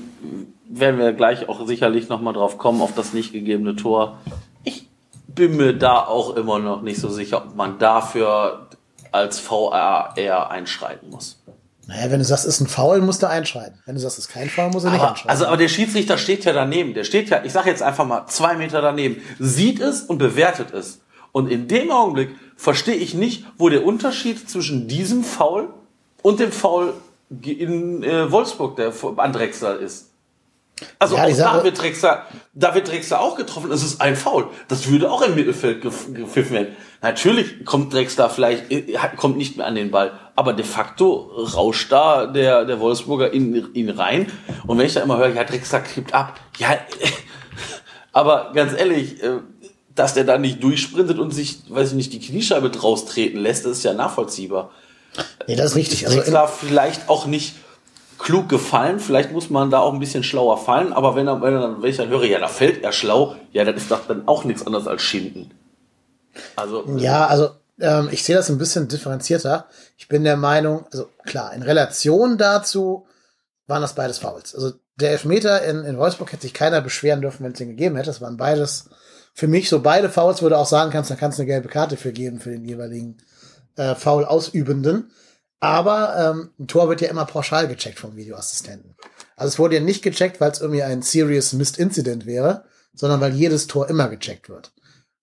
[0.69, 4.19] werden wir gleich auch sicherlich nochmal drauf kommen, auf das nicht gegebene Tor.
[4.65, 4.89] Ich
[5.27, 8.69] bin mir da auch immer noch nicht so sicher, ob man dafür
[9.13, 11.43] als VR eher einschreiten muss.
[11.87, 13.79] Naja, wenn du sagst, es ist ein Foul, musst du einschreiten.
[13.87, 15.31] Wenn du sagst, es ist kein Foul, muss er nicht einschreiten.
[15.31, 16.93] Also, aber der Schiedsrichter steht ja daneben.
[16.93, 20.75] Der steht ja, ich sage jetzt einfach mal, zwei Meter daneben, sieht es und bewertet
[20.75, 21.01] es.
[21.33, 25.69] Und in dem Augenblick verstehe ich nicht, wo der Unterschied zwischen diesem Foul
[26.21, 26.93] und dem Foul
[27.31, 30.09] in äh, Wolfsburg, der an Drexler ist.
[30.99, 33.71] Also ja, auch da wird, Drexler, da wird Drexler auch getroffen.
[33.73, 34.49] Es ist ein Foul.
[34.69, 36.77] Das würde auch im Mittelfeld gepfiffen werden.
[37.03, 40.13] Natürlich kommt Drexler vielleicht, äh, kommt nicht mehr an den Ball.
[40.37, 44.31] Aber de facto rauscht da der, der Wolfsburger in ihn rein.
[44.67, 46.39] Und wenn ich da immer höre, ja, Drexler kippt ab.
[46.59, 46.69] Ja,
[48.13, 49.39] aber ganz ehrlich, äh,
[49.95, 53.65] dass der da nicht durchsprintet und sich, weiß ich nicht, die Kniescheibe draus treten lässt,
[53.65, 54.71] das ist ja nachvollziehbar.
[55.47, 56.07] Nee, das ist richtig.
[56.07, 57.57] Also Drexler vielleicht auch nicht
[58.19, 59.01] klug gefallen.
[59.01, 60.93] Vielleicht muss man da auch ein bisschen schlauer fallen.
[60.93, 63.65] Aber wenn, er, wenn, er, wenn ich dann höre, ja, da fällt er schlau, ja,
[63.65, 65.51] dann ist das dann auch nichts anderes als Schinden.
[66.57, 66.85] Also.
[66.97, 69.67] Ja, also ähm, ich sehe das ein bisschen differenzierter.
[69.97, 73.07] Ich bin der Meinung, also klar, in Relation dazu
[73.67, 74.55] waren das beides Fouls.
[74.55, 77.97] Also der Elfmeter in, in Wolfsburg hätte sich keiner beschweren dürfen, wenn es den gegeben
[77.97, 78.11] hätte.
[78.11, 78.89] Das waren beides
[79.35, 81.97] für mich so beide Fouls, würde auch sagen kannst, da kannst du eine gelbe Karte
[81.97, 83.19] für geben für den jeweiligen
[83.79, 85.11] äh, Foul ausübenden.
[85.61, 88.95] Aber ähm, ein Tor wird ja immer pauschal gecheckt vom Videoassistenten.
[89.37, 92.65] Also es wurde ja nicht gecheckt, weil es irgendwie ein Serious Missed Incident wäre,
[92.95, 94.73] sondern weil jedes Tor immer gecheckt wird.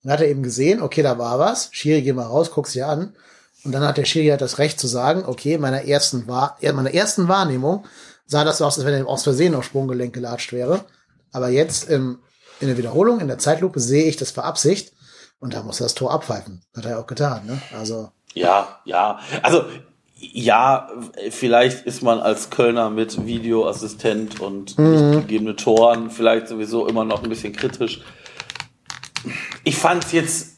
[0.04, 2.88] Dann hat er eben gesehen, okay, da war was, Schiri, geh mal raus, guck's dir
[2.88, 3.16] an.
[3.64, 6.94] Und dann hat der Schiri halt das Recht zu sagen, okay, meiner ersten, Wahr meiner
[6.94, 7.86] ersten Wahrnehmung
[8.26, 10.86] sah das so aus, als wenn er aus Versehen auf Sprunggelenk gelatscht wäre.
[11.32, 12.20] Aber jetzt im,
[12.60, 14.94] in der Wiederholung, in der Zeitlupe, sehe ich das für Absicht.
[15.40, 16.62] Und da muss er das Tor abpfeifen.
[16.76, 17.62] Hat er auch getan, ne?
[17.78, 18.12] Also.
[18.36, 19.20] Ja, ja.
[19.42, 19.66] Also,
[20.18, 20.90] ja,
[21.30, 24.92] vielleicht ist man als Kölner mit Videoassistent und mhm.
[24.92, 28.02] nicht gegebene Toren vielleicht sowieso immer noch ein bisschen kritisch.
[29.64, 30.56] Ich fand es jetzt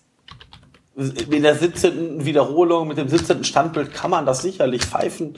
[0.95, 2.25] in der 17.
[2.25, 3.43] Wiederholung mit dem 17.
[3.43, 5.37] Standbild kann man das sicherlich pfeifen.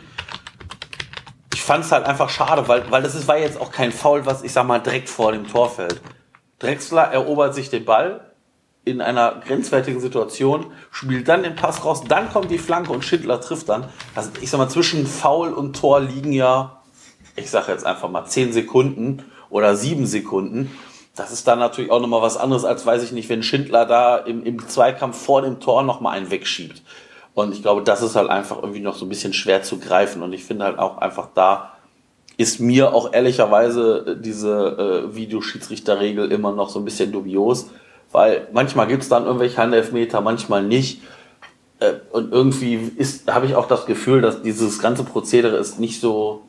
[1.54, 4.26] Ich fand es halt einfach schade, weil, weil das ist, war jetzt auch kein Foul,
[4.26, 6.02] was ich sag mal direkt vor dem Tor fällt.
[6.60, 8.29] Drexler erobert sich den Ball,
[8.86, 13.40] in einer grenzwertigen Situation, spielt dann den Pass raus, dann kommt die Flanke und Schindler
[13.42, 13.86] trifft dann.
[14.16, 16.82] Also ich sag mal, zwischen Foul und Tor liegen ja,
[17.36, 20.72] ich sage jetzt einfach mal 10 Sekunden oder 7 Sekunden.
[21.16, 24.18] Das ist dann natürlich auch nochmal was anderes, als weiß ich nicht, wenn Schindler da
[24.18, 26.82] im, im Zweikampf vor dem Tor nochmal einen wegschiebt.
[27.34, 30.24] Und ich glaube, das ist halt einfach irgendwie noch so ein bisschen schwer zu greifen.
[30.24, 31.74] Und ich finde halt auch einfach da
[32.40, 37.70] ist mir auch ehrlicherweise diese äh, Videoschiedsrichterregel immer noch so ein bisschen dubios
[38.12, 41.02] weil manchmal gibt es dann irgendwelche Handelfmeter, manchmal nicht.
[41.80, 42.92] Äh, und irgendwie
[43.28, 46.44] habe ich auch das Gefühl, dass dieses ganze Prozedere ist nicht so,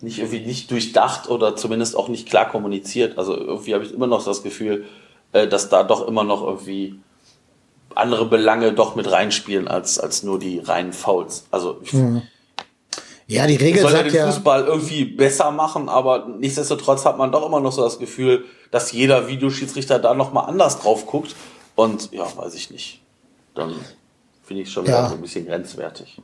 [0.00, 3.18] nicht irgendwie nicht durchdacht oder zumindest auch nicht klar kommuniziert.
[3.18, 4.84] Also irgendwie habe ich immer noch das Gefühl,
[5.32, 7.00] äh, dass da doch immer noch irgendwie
[7.94, 11.46] andere Belange doch mit reinspielen als, als nur die reinen Fouls.
[11.50, 12.22] Also ich, mhm.
[13.30, 17.30] Ja, die Regel soll sagt ja den Fußball irgendwie besser machen, aber nichtsdestotrotz hat man
[17.30, 21.36] doch immer noch so das Gefühl, dass jeder Videoschiedsrichter da noch mal anders drauf guckt
[21.76, 23.02] und ja, weiß ich nicht.
[23.54, 23.76] Dann
[24.42, 25.08] finde ich schon ja.
[25.08, 26.20] so ein bisschen grenzwertig.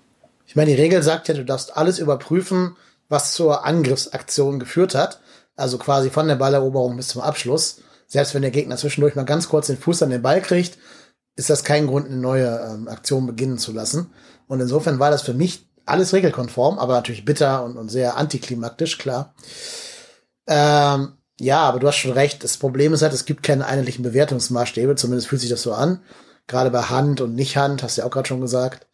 [0.48, 2.76] Ich meine, die Regel sagt ja, du darfst alles überprüfen,
[3.08, 5.20] was zur Angriffsaktion geführt hat.
[5.54, 7.82] Also quasi von der Balleroberung bis zum Abschluss.
[8.08, 10.76] Selbst wenn der Gegner zwischendurch mal ganz kurz den Fuß an den Ball kriegt,
[11.36, 14.10] ist das kein Grund, eine neue ähm, Aktion beginnen zu lassen.
[14.48, 18.98] Und insofern war das für mich alles regelkonform, aber natürlich bitter und, und sehr antiklimaktisch,
[18.98, 19.34] klar.
[20.46, 22.42] Ähm, ja, aber du hast schon recht.
[22.44, 26.02] Das Problem ist halt, es gibt keine einheitlichen Bewertungsmaßstäbe, zumindest fühlt sich das so an.
[26.46, 28.86] Gerade bei Hand und nicht Hand, hast du ja auch gerade schon gesagt.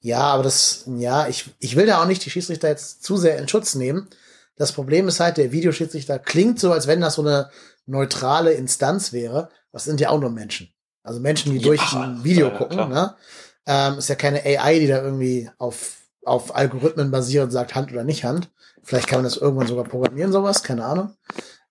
[0.00, 3.38] Ja, aber das, ja, ich, ich will da auch nicht die Schiedsrichter jetzt zu sehr
[3.38, 4.08] in Schutz nehmen.
[4.56, 7.50] Das Problem ist halt, der Videoschiedsrichter klingt so, als wenn das so eine
[7.86, 9.48] neutrale Instanz wäre.
[9.72, 10.72] Das sind ja auch nur Menschen.
[11.02, 13.14] Also Menschen, die ja, durch ein Video ja, gucken, ne?
[13.66, 18.04] Ähm, ist ja keine AI, die da irgendwie auf auf Algorithmen basiert sagt Hand oder
[18.04, 18.50] nicht Hand.
[18.82, 21.16] Vielleicht kann man das irgendwann sogar programmieren, sowas, keine Ahnung.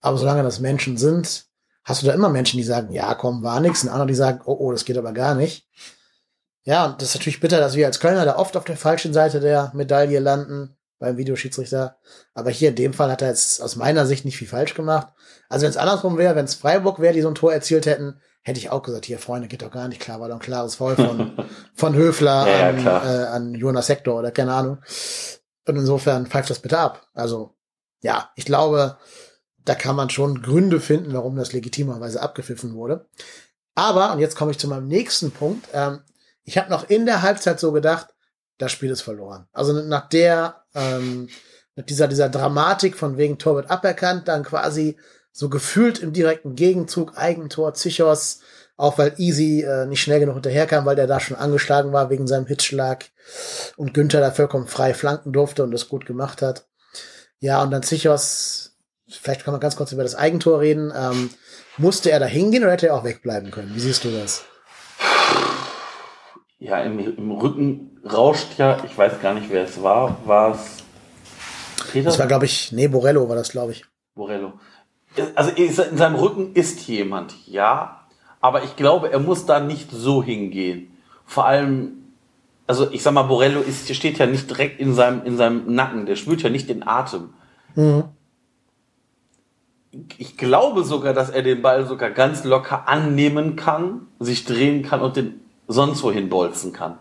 [0.02, 1.46] Aber solange das Menschen sind,
[1.84, 4.42] hast du da immer Menschen, die sagen, ja, komm, war nix, und andere, die sagen,
[4.46, 5.68] oh, oh, das geht aber gar nicht.
[6.64, 9.14] Ja, und das ist natürlich bitter, dass wir als Kölner da oft auf der falschen
[9.14, 11.98] Seite der Medaille landen beim Videoschiedsrichter.
[12.34, 15.10] Aber hier in dem Fall hat er jetzt aus meiner Sicht nicht viel falsch gemacht.
[15.50, 18.22] Also wenn es andersrum wäre, wenn es Freiburg wäre, die so ein Tor erzielt hätten,
[18.44, 20.76] hätte ich auch gesagt, hier Freunde, geht doch gar nicht klar, war doch ein klares
[20.76, 21.34] Foul von,
[21.74, 24.78] von Höfler ja, an, ja, äh, an Jonas Sektor oder keine Ahnung.
[25.66, 27.08] Und insofern pfeift das bitte ab.
[27.14, 27.56] Also,
[28.02, 28.98] ja, ich glaube,
[29.64, 33.08] da kann man schon Gründe finden, warum das legitimerweise abgepfiffen wurde.
[33.76, 36.02] Aber, und jetzt komme ich zu meinem nächsten Punkt, ähm,
[36.44, 38.14] ich habe noch in der Halbzeit so gedacht,
[38.58, 39.48] das Spiel ist verloren.
[39.54, 41.30] Also nach der, ähm,
[41.76, 44.98] nach dieser, dieser Dramatik von wegen Tor wird aberkannt, dann quasi
[45.34, 48.40] so gefühlt im direkten Gegenzug Eigentor Zichos,
[48.78, 52.28] auch weil Easy äh, nicht schnell genug hinterherkam, weil der da schon angeschlagen war wegen
[52.28, 53.06] seinem Hitzschlag
[53.76, 56.68] und Günther da vollkommen frei flanken durfte und das gut gemacht hat.
[57.40, 58.78] Ja, und dann Zichos,
[59.10, 60.94] vielleicht kann man ganz kurz über das Eigentor reden.
[60.96, 61.32] Ähm,
[61.78, 63.74] musste er da hingehen oder hätte er auch wegbleiben können?
[63.74, 64.46] Wie siehst du das?
[66.60, 70.84] Ja, im, im Rücken rauscht ja, ich weiß gar nicht, wer es war, war es
[71.92, 72.06] Peter?
[72.06, 73.84] Das war, glaube ich, nee, Borello war das, glaube ich.
[74.16, 74.54] Borello
[75.36, 78.02] also in seinem Rücken ist jemand, ja,
[78.42, 80.98] aber ich glaube, er muss da nicht so hingehen.
[81.26, 82.04] Vor allem,
[82.68, 86.06] also ich sag mal, Borello ist, steht ja nicht direkt in seinem, in seinem Nacken,
[86.06, 87.30] der spürt ja nicht den Atem.
[87.76, 88.04] Mhm.
[90.18, 95.02] Ich glaube sogar, dass er den Ball sogar ganz locker annehmen kann, sich drehen kann
[95.02, 96.98] und den sonst wohin bolzen kann.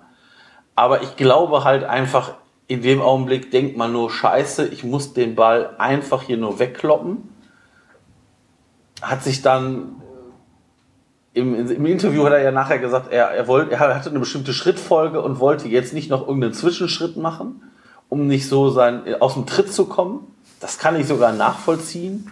[0.75, 2.35] Aber ich glaube halt einfach,
[2.69, 7.32] in dem Augenblick denkt man nur, scheiße, ich muss den Ball einfach hier nur wegkloppen.
[9.03, 10.03] Hat sich dann
[11.35, 14.53] im, im Interview hat er ja nachher gesagt, er, er, wollte, er hatte eine bestimmte
[14.53, 17.63] Schrittfolge und wollte jetzt nicht noch irgendeinen Zwischenschritt machen,
[18.09, 20.27] um nicht so sein, aus dem Tritt zu kommen.
[20.61, 22.31] Das kann ich sogar nachvollziehen.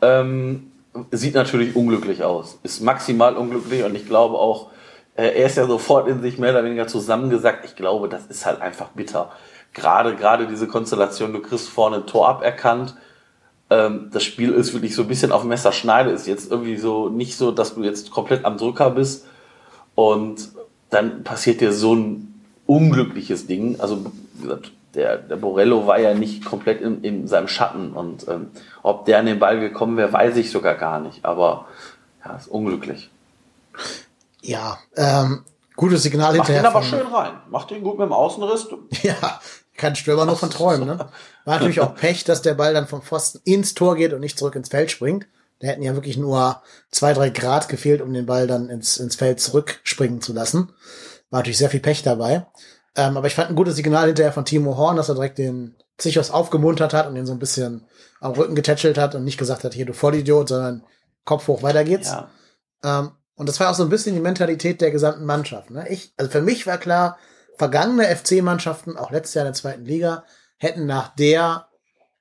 [0.00, 0.70] Ähm,
[1.10, 2.58] sieht natürlich unglücklich aus.
[2.62, 4.70] Ist maximal unglücklich und ich glaube auch,
[5.16, 7.64] äh, er ist ja sofort in sich mehr oder weniger zusammengesagt.
[7.64, 9.32] Ich glaube, das ist halt einfach bitter.
[9.72, 12.94] Gerade, gerade diese Konstellation, du kriegst vorne ein Tor aberkannt,
[13.70, 17.36] ähm, das Spiel ist wirklich so ein bisschen auf Messerschneide, ist jetzt irgendwie so nicht
[17.36, 19.26] so, dass du jetzt komplett am Drücker bist
[19.94, 20.50] und
[20.90, 23.80] dann passiert dir so ein unglückliches Ding.
[23.80, 28.26] Also, wie gesagt, der, der Borello war ja nicht komplett in, in seinem Schatten und
[28.28, 28.48] ähm,
[28.82, 31.66] ob der an den Ball gekommen wäre, weiß ich sogar gar nicht, aber
[32.24, 33.10] ja, ist unglücklich.
[34.42, 35.42] Ja, ähm,
[35.74, 36.62] gutes Signal Macht hinterher.
[36.62, 37.32] ihn aber schön rein.
[37.50, 38.68] Macht ihn gut mit dem Außenriss.
[39.02, 39.40] Ja,
[39.76, 41.08] kann Stürmer nur von träumen, ne?
[41.44, 44.38] War natürlich auch Pech, dass der Ball dann vom Pfosten ins Tor geht und nicht
[44.38, 45.26] zurück ins Feld springt.
[45.60, 49.16] Da hätten ja wirklich nur zwei, drei Grad gefehlt, um den Ball dann ins, ins
[49.16, 50.70] Feld zurückspringen zu lassen.
[51.30, 52.46] War natürlich sehr viel Pech dabei.
[52.94, 55.76] Ähm, aber ich fand ein gutes Signal hinterher von Timo Horn, dass er direkt den
[55.98, 57.86] Zichos aufgemuntert hat und ihn so ein bisschen
[58.20, 60.84] am Rücken getätschelt hat und nicht gesagt hat, hier du Vollidiot, sondern
[61.24, 62.08] Kopf hoch, weiter geht's.
[62.08, 62.30] Ja.
[62.84, 65.70] Ähm, und das war auch so ein bisschen die Mentalität der gesamten Mannschaft.
[65.70, 65.86] Ne?
[65.88, 67.18] Ich, also für mich war klar,
[67.58, 70.24] vergangene FC-Mannschaften, auch letztes Jahr in der zweiten Liga,
[70.58, 71.68] hätten nach der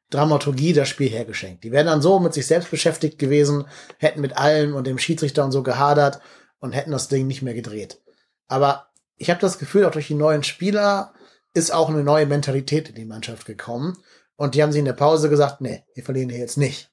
[0.10, 1.64] Dramaturgie das Spiel hergeschenkt.
[1.64, 3.66] Die wären dann so mit sich selbst beschäftigt gewesen,
[3.98, 6.20] hätten mit allem und dem Schiedsrichter und so gehadert
[6.60, 8.02] und hätten das Ding nicht mehr gedreht.
[8.48, 11.14] Aber ich habe das Gefühl, auch durch die neuen Spieler
[11.54, 13.98] ist auch eine neue Mentalität in die Mannschaft gekommen.
[14.36, 16.92] Und die haben sich in der Pause gesagt, nee, wir verlieren hier jetzt nicht.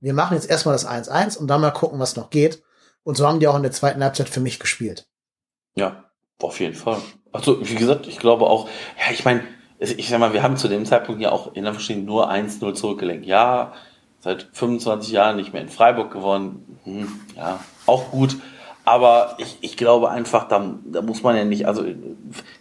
[0.00, 2.62] Wir machen jetzt erstmal das 1-1 und dann mal gucken, was noch geht.
[3.04, 5.08] Und so haben die auch in der zweiten Halbzeit für mich gespielt.
[5.74, 7.00] Ja, auf jeden Fall.
[7.32, 8.66] Also, wie gesagt, ich glaube auch,
[8.98, 9.42] ja, ich meine,
[9.78, 12.74] ich sag mal, wir haben zu dem Zeitpunkt ja auch in der Verschiedenen nur 1-0
[12.74, 13.26] zurückgelenkt.
[13.26, 13.72] Ja,
[14.20, 16.78] seit 25 Jahren nicht mehr in Freiburg gewonnen.
[16.84, 18.36] Hm, ja, auch gut.
[18.84, 21.94] Aber ich, ich glaube einfach, da, da muss man ja nicht, also ich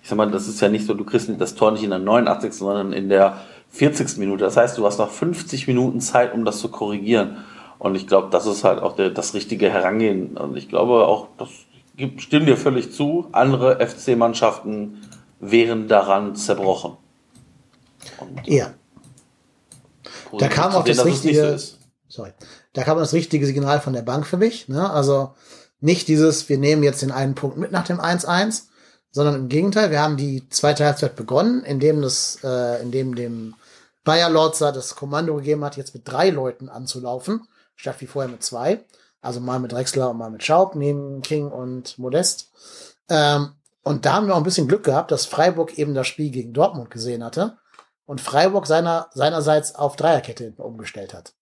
[0.04, 2.54] sag mal, das ist ja nicht so, du kriegst das Tor nicht in der 89.,
[2.54, 3.38] sondern in der
[3.70, 4.18] 40.
[4.18, 4.44] Minute.
[4.44, 7.38] Das heißt, du hast noch 50 Minuten Zeit, um das zu korrigieren.
[7.80, 10.38] Und ich glaube, das ist halt auch der, das richtige Herangehen.
[10.38, 11.69] Und ich glaube auch, das gibt-
[12.18, 13.28] stimme dir völlig zu.
[13.32, 15.02] Andere FC-Mannschaften
[15.40, 16.98] wären daran zerbrochen.
[18.20, 18.74] Und Ja,
[20.38, 21.76] Da kam auch sehen, das richtige- so
[22.08, 22.32] sorry.
[22.74, 24.68] Da kam das richtige Signal von der Bank für mich.
[24.68, 24.90] Ne?
[24.90, 25.34] Also
[25.80, 28.68] nicht dieses, wir nehmen jetzt den einen Punkt mit nach dem 1-1,
[29.12, 33.56] sondern im Gegenteil, wir haben die zweite Halbzeit begonnen, indem das, äh, indem dem
[34.04, 38.44] Bayer Lorzer das Kommando gegeben hat, jetzt mit drei Leuten anzulaufen, statt wie vorher mit
[38.44, 38.82] zwei.
[39.22, 42.52] Also mal mit Drexler und mal mit Schaub, neben King und Modest.
[43.10, 43.54] Ähm,
[43.84, 46.54] und da haben wir auch ein bisschen Glück gehabt, dass Freiburg eben das Spiel gegen
[46.54, 47.58] Dortmund gesehen hatte
[48.06, 51.34] und Freiburg seiner, seinerseits auf Dreierkette hinten umgestellt hat.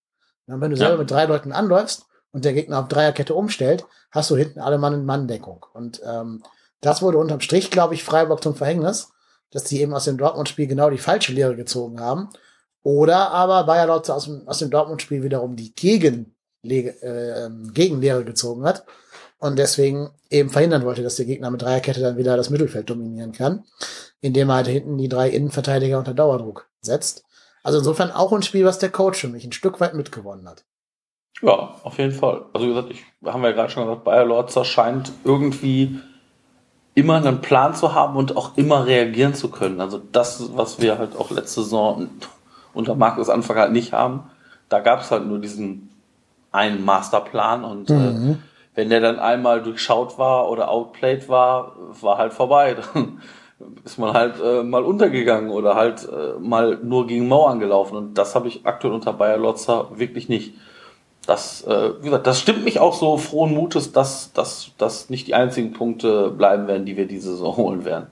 [0.48, 0.88] Und wenn du Ja.
[0.88, 4.78] selber mit drei Leuten anläufst und der Gegner auf Dreierkette umstellt, hast du hinten alle
[4.78, 5.66] Mann in Mann-Deckung.
[5.74, 6.42] Und ähm,
[6.82, 9.10] das wurde unterm Strich, glaube ich, Freiburg zum Verhängnis,
[9.52, 12.30] dass die eben aus dem Dortmund-Spiel genau die falsche Lehre gezogen haben.
[12.84, 16.36] Oder aber Bayer Lotze aus dem, aus dem Dortmund-Spiel wiederum die Gegen,
[16.72, 18.86] äh, Gegenlehre gezogen hat
[19.40, 23.32] und deswegen eben verhindern wollte, dass der Gegner mit Dreierkette dann wieder das Mittelfeld dominieren
[23.32, 23.64] kann,
[24.22, 27.24] indem er halt hinten die drei Innenverteidiger unter Dauerdruck setzt.
[27.64, 30.66] Also insofern auch ein Spiel, was der Coach für mich ein Stück weit mitgewonnen hat.
[31.42, 32.46] Ja, auf jeden Fall.
[32.54, 36.00] Also wie gesagt, ich haben wir ja gerade schon gesagt, Bayer Lorzer scheint irgendwie
[36.96, 39.82] immer einen Plan zu haben und auch immer reagieren zu können.
[39.82, 42.10] Also das, was wir halt auch letzte Saison
[42.74, 44.32] unter Markus Anfang halt nicht haben.
[44.70, 45.90] Da gab es halt nur diesen
[46.52, 48.32] einen Masterplan und Mhm.
[48.32, 48.36] äh,
[48.76, 52.76] wenn der dann einmal durchschaut war oder outplayed war, war halt vorbei.
[52.94, 53.22] Dann
[53.84, 57.98] ist man halt äh, mal untergegangen oder halt äh, mal nur gegen Mauern gelaufen.
[57.98, 60.54] Und das habe ich aktuell unter Bayer Lotzer wirklich nicht.
[61.26, 65.26] Das, äh, wie gesagt, das stimmt mich auch so frohen Mutes, dass dass das nicht
[65.28, 68.08] die einzigen Punkte bleiben werden, die wir diese Saison holen werden.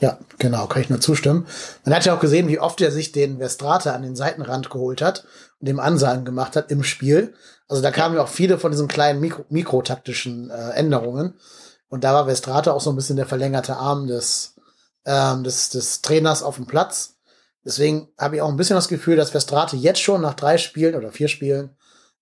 [0.00, 1.46] Ja, genau, kann ich nur zustimmen.
[1.84, 5.00] Man hat ja auch gesehen, wie oft er sich den Verstrate an den Seitenrand geholt
[5.02, 5.24] hat
[5.60, 7.32] und dem Ansagen gemacht hat im Spiel.
[7.70, 11.34] Also da kamen ja auch viele von diesen kleinen Mikro mikrotaktischen äh, Änderungen.
[11.88, 14.56] Und da war Verstrate auch so ein bisschen der verlängerte Arm des,
[15.04, 17.14] ähm, des, des Trainers auf dem Platz.
[17.64, 20.96] Deswegen habe ich auch ein bisschen das Gefühl, dass Verstrate jetzt schon nach drei Spielen
[20.96, 21.76] oder vier Spielen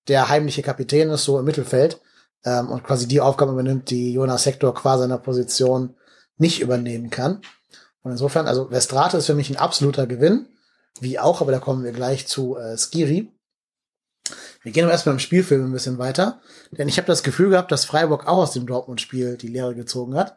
[0.07, 1.99] der heimliche Kapitän ist, so im Mittelfeld,
[2.45, 5.95] ähm, und quasi die Aufgabe übernimmt, die Jonas Hector qua seiner Position
[6.37, 7.41] nicht übernehmen kann.
[8.03, 10.47] Und insofern, also Verstrate ist für mich ein absoluter Gewinn,
[11.01, 13.33] wie auch, aber da kommen wir gleich zu äh, Skiri.
[14.69, 17.73] Wir gehen aber erstmal im Spielfilm ein bisschen weiter, denn ich habe das Gefühl gehabt,
[17.73, 20.37] dass Freiburg auch aus dem Dortmund-Spiel die Lehre gezogen hat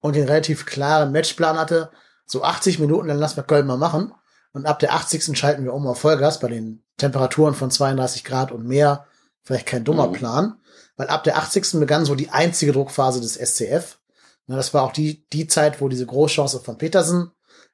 [0.00, 1.90] und den relativ klaren Matchplan hatte,
[2.24, 4.14] so 80 Minuten, dann lassen wir Köln mal machen.
[4.54, 5.36] Und ab der 80.
[5.36, 9.04] schalten wir um auf Vollgas bei den Temperaturen von 32 Grad und mehr.
[9.42, 10.12] Vielleicht kein dummer Mhm.
[10.12, 10.54] Plan.
[10.96, 11.80] Weil ab der 80.
[11.80, 13.98] begann so die einzige Druckphase des SCF.
[14.46, 17.30] Na, das war auch die, die Zeit, wo diese Großchance von Petersen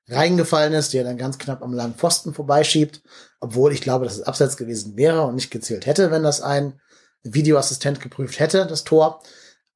[0.08, 3.02] reingefallen ist, die er dann ganz knapp am langen Pfosten vorbeischiebt.
[3.40, 6.80] Obwohl ich glaube, dass es abseits gewesen wäre und nicht gezählt hätte, wenn das ein
[7.22, 9.22] Videoassistent geprüft hätte, das Tor.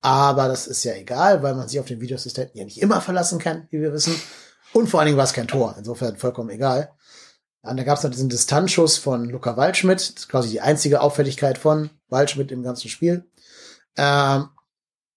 [0.03, 3.39] Aber das ist ja egal, weil man sich auf den Videoassistenten ja nicht immer verlassen
[3.39, 4.15] kann, wie wir wissen.
[4.73, 5.75] Und vor allen Dingen war es kein Tor.
[5.77, 6.93] Insofern vollkommen egal.
[7.63, 10.01] Und da gab es noch diesen Distanzschuss von Luca Waldschmidt.
[10.01, 13.29] Das ist quasi die einzige Auffälligkeit von Waldschmidt im ganzen Spiel.
[13.97, 14.49] Ähm,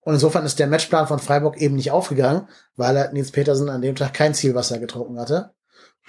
[0.06, 3.82] und insofern ist der Matchplan von Freiburg eben nicht aufgegangen, weil er Nils Petersen an
[3.82, 5.52] dem Tag kein Zielwasser getrunken hatte.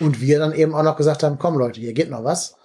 [0.00, 2.56] Und wir dann eben auch noch gesagt haben, komm Leute, hier geht noch was.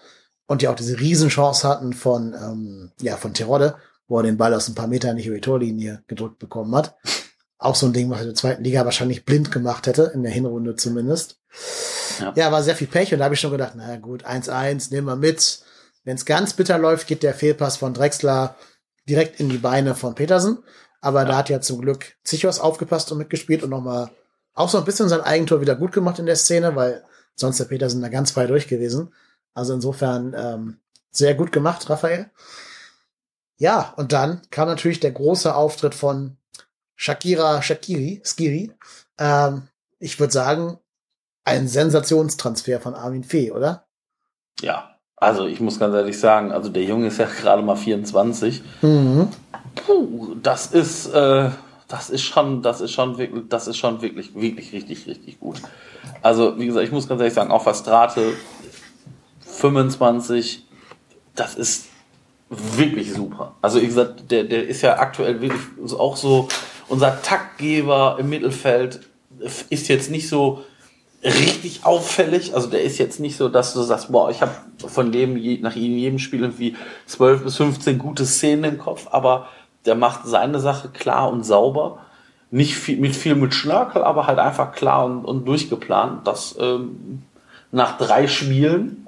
[0.47, 3.75] Und ja auch diese Riesenchance hatten von, ähm, ja, von Terodde,
[4.07, 6.95] wo er den Ball aus ein paar Metern nicht über die Torlinie gedrückt bekommen hat.
[7.59, 10.23] Auch so ein Ding, was er in der zweiten Liga wahrscheinlich blind gemacht hätte, in
[10.23, 11.37] der Hinrunde zumindest.
[12.19, 12.33] Ja.
[12.35, 15.07] Ja, war sehr viel Pech und da habe ich schon gedacht, naja gut, 1-1, nehmen
[15.07, 15.59] wir mit.
[16.03, 18.55] Wenn es ganz bitter läuft, geht der Fehlpass von Drexler
[19.07, 20.59] direkt in die Beine von Petersen.
[21.01, 24.11] Aber da hat ja zum Glück Zichos aufgepasst und mitgespielt und nochmal
[24.53, 27.03] auch so ein bisschen sein Eigentor wieder gut gemacht in der Szene, weil
[27.35, 29.13] sonst der Petersen da ganz frei durch gewesen.
[29.53, 30.79] Also insofern ähm,
[31.11, 32.29] sehr gut gemacht, Raphael.
[33.57, 36.37] Ja, und dann kam natürlich der große Auftritt von
[36.95, 38.73] Shakira Shakiri, Skiri.
[39.17, 39.67] Ähm,
[39.99, 40.79] ich würde sagen,
[41.45, 43.87] ein Sensationstransfer von Armin Fee, oder?
[44.61, 48.61] Ja, also ich muss ganz ehrlich sagen, also der Junge ist ja gerade mal 24.
[48.81, 49.27] Mhm.
[49.75, 51.49] Puh, das ist, äh,
[51.87, 55.61] das ist schon, das ist schon wirklich, das ist schon wirklich, wirklich richtig, richtig gut.
[56.21, 58.33] Also, wie gesagt, ich muss ganz ehrlich sagen, auch Verstrate
[59.41, 60.65] 25,
[61.35, 61.87] das ist
[62.49, 63.55] wirklich super.
[63.61, 65.61] Also, wie gesagt, der, der ist ja aktuell wirklich
[65.97, 66.47] auch so
[66.87, 69.01] unser Taktgeber im Mittelfeld,
[69.69, 70.63] ist jetzt nicht so
[71.23, 72.55] richtig auffällig.
[72.55, 74.51] Also der ist jetzt nicht so, dass du sagst, boah, ich habe
[74.87, 76.75] von dem je, nach jedem Spiel irgendwie
[77.07, 79.47] 12 bis 15 gute Szenen im Kopf, aber
[79.85, 81.99] der macht seine Sache klar und sauber.
[82.51, 86.25] Nicht viel, mit viel mit Schnörkel, aber halt einfach klar und, und durchgeplant.
[86.27, 87.21] Das ähm,
[87.71, 89.05] nach drei Spielen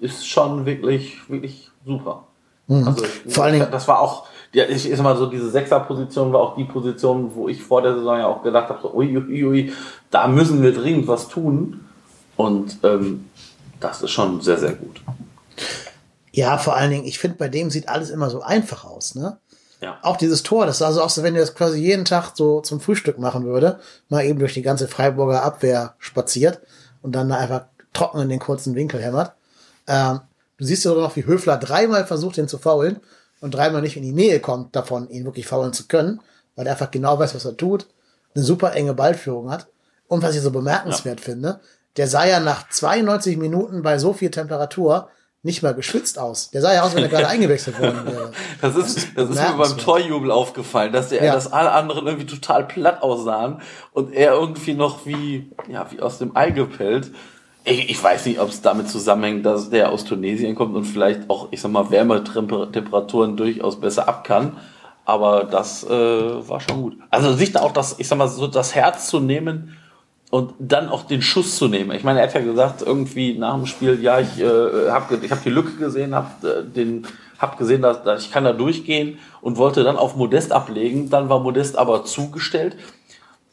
[0.00, 2.24] ist schon wirklich, wirklich super.
[2.68, 3.30] Also Mhm.
[3.30, 6.56] Vor allen Dingen- das war auch, ja, ich ist mal so, diese Sechser-Position war auch
[6.56, 9.72] die Position, wo ich vor der Saison ja auch gedacht habe, so, ui, ui, ui,
[10.10, 11.84] da müssen wir dringend was tun.
[12.36, 13.28] Und ähm,
[13.80, 15.02] das ist schon sehr, sehr gut.
[16.32, 19.38] Ja, vor allen Dingen, ich finde, bei dem sieht alles immer so einfach aus, ne?
[19.80, 19.98] Ja.
[20.02, 22.60] Auch dieses Tor, das sah so aus, als wenn er das quasi jeden Tag so
[22.60, 26.60] zum Frühstück machen würde, mal eben durch die ganze Freiburger Abwehr spaziert
[27.00, 29.34] und dann da einfach trocken in den kurzen Winkel hämmert.
[29.86, 30.20] Ähm,
[30.56, 33.00] du siehst ja noch, wie Höfler dreimal versucht, ihn zu faulen
[33.40, 36.20] und dreimal nicht in die Nähe kommt davon, ihn wirklich faulen zu können,
[36.56, 37.86] weil er einfach genau weiß, was er tut,
[38.34, 39.68] eine super enge Ballführung hat.
[40.08, 41.60] Und was ich so bemerkenswert finde,
[41.98, 45.08] der sah ja nach 92 Minuten bei so viel Temperatur
[45.42, 46.50] nicht mal geschwitzt aus.
[46.50, 48.32] Der sah ja aus, wenn er gerade eingewechselt worden wäre.
[48.60, 49.76] Das ist, das ist mir beim.
[49.78, 51.34] Torjubel aufgefallen, dass der, Ja.
[51.34, 53.60] dass alle anderen irgendwie total platt aussahen
[53.92, 57.10] und er irgendwie noch wie, ja, wie aus dem Ei gepellt.
[57.68, 61.28] Ich, ich weiß nicht, ob es damit zusammenhängt, dass der aus Tunesien kommt und vielleicht
[61.28, 64.56] auch, ich sag mal, Wärmetemperaturen durchaus besser ab kann.
[65.04, 66.96] Aber das äh, war schon gut.
[67.10, 69.76] Also sich da auch das, ich sag mal, so das Herz zu nehmen
[70.30, 71.92] und dann auch den Schuss zu nehmen.
[71.92, 75.30] Ich meine, er hat ja gesagt, irgendwie nach dem Spiel, ja, ich äh, habe ich
[75.30, 77.06] hab die Lücke gesehen, habe äh, den
[77.38, 81.08] hab gesehen, dass, dass ich kann da durchgehen und wollte dann auf Modest ablegen.
[81.08, 82.76] Dann war Modest aber zugestellt.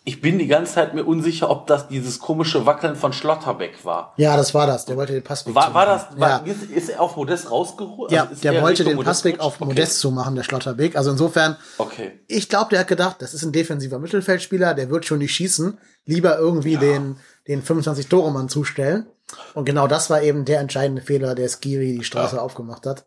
[0.08, 4.14] Ich bin die ganze Zeit mir unsicher, ob das dieses komische Wackeln von Schlotterbeck war.
[4.18, 4.86] Ja, das war das.
[4.86, 6.52] Der wollte den Passweg War, war das, war, ja.
[6.52, 8.12] ist, ist er auf Modest rausgeholt?
[8.12, 10.96] ja, Also der er wollte den Passweg auf Modest zumachen, der Schlotterbeck.
[10.96, 12.20] Also insofern, Okay.
[12.28, 15.80] ich glaube, der hat gedacht, das ist ein defensiver Mittelfeldspieler, der wird schon nicht schießen.
[16.06, 19.08] Lieber irgendwie den, den 25-Tore-Mann zustellen.
[19.56, 22.42] Und genau das war eben der entscheidende Fehler, der Skiri die Straße Ja.
[22.44, 23.06] aufgemacht hat.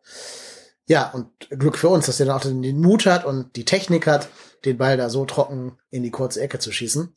[0.89, 4.07] Ja, und Glück für uns, dass er dann auch den Mut hat und die Technik
[4.07, 4.29] hat,
[4.65, 7.15] den Ball da so trocken in die kurze Ecke zu schießen.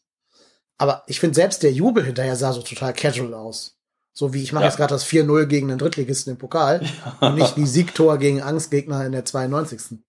[0.78, 3.78] Aber ich finde, selbst der Jubel hinterher sah so total casual aus.
[4.14, 4.70] So wie ich mache Ja.
[4.70, 6.82] jetzt gerade das 4-0 gegen den Drittligisten im Pokal
[7.22, 10.00] und nicht wie Siegtor gegen Angstgegner in der 92.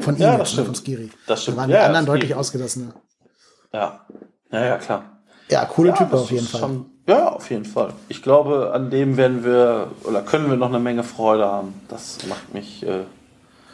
[0.00, 0.66] Von ihm, Ja, das ne, stimmt.
[0.68, 1.10] von Skiri.
[1.26, 1.58] Das stimmt.
[1.58, 2.94] Da waren Ja, die anderen deutlich ausgelassener.
[3.72, 4.06] Ja.
[4.50, 5.21] Ja, ja, klar.
[5.48, 6.60] Ja, coole Ja, Typ das auf jeden Fall.
[6.60, 7.92] Schon, ja, auf jeden Fall.
[8.08, 11.74] Ich glaube, an dem werden wir oder können wir noch eine Menge Freude haben.
[11.88, 12.82] Das macht mich.
[12.84, 13.04] Äh,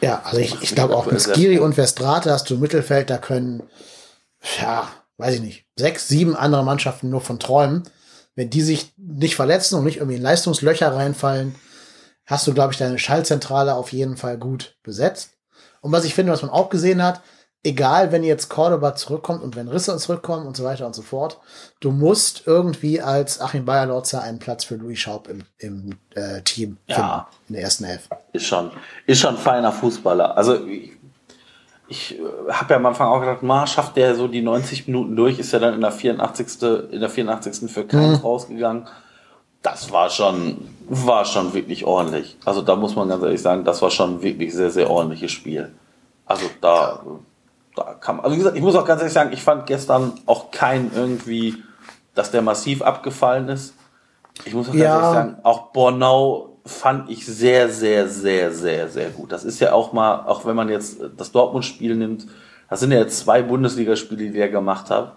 [0.01, 3.17] Ja, also ich, ich glaube auch mit Skiri und Verstrate hast du im Mittelfeld, da
[3.17, 3.63] können,
[4.61, 7.83] ja, weiß ich nicht, sechs, sieben andere Mannschaften nur von träumen.
[8.35, 11.55] Wenn die sich nicht verletzen und nicht irgendwie in Leistungslöcher reinfallen,
[12.25, 15.31] hast du, glaube ich, deine Schallzentrale auf jeden Fall gut besetzt.
[15.81, 17.21] Und was ich finde, was man auch gesehen hat,
[17.63, 21.39] egal, wenn jetzt Cordoba zurückkommt und wenn Risse zurückkommen und so weiter und so fort,
[21.81, 26.77] du musst irgendwie als Achim Bayerlotzer einen Platz für Louis Schaub im, im äh, Team
[26.87, 26.95] Ja.
[26.95, 28.07] finden, in der ersten Elf.
[28.33, 28.71] Ist schon,
[29.05, 30.37] ist schon ein feiner Fußballer.
[30.37, 30.93] Also ich,
[31.89, 35.39] ich habe ja am Anfang auch gedacht, ma, schafft der so die 90 Minuten durch,
[35.39, 36.61] ist ja dann in der 84.
[36.91, 37.69] in der 84.
[37.69, 38.87] für keins rausgegangen.
[39.61, 42.37] Das war schon, war schon wirklich ordentlich.
[42.45, 45.73] Also da muss man ganz ehrlich sagen, das war schon wirklich sehr, sehr ordentliches Spiel.
[46.25, 47.01] Also da,
[47.75, 50.13] da kann man, also wie gesagt, ich muss auch ganz ehrlich sagen, ich fand gestern
[50.25, 51.63] auch keinen irgendwie,
[52.15, 53.73] dass der massiv abgefallen ist.
[54.45, 54.95] Ich muss auch ganz Ja.
[54.95, 59.31] ehrlich sagen, auch Bornau fand ich sehr, sehr, sehr, sehr, sehr gut.
[59.31, 62.27] Das ist ja auch mal, auch wenn man jetzt das Dortmund-Spiel nimmt,
[62.69, 65.13] das sind ja jetzt zwei Bundesligaspiele, die er gemacht hat.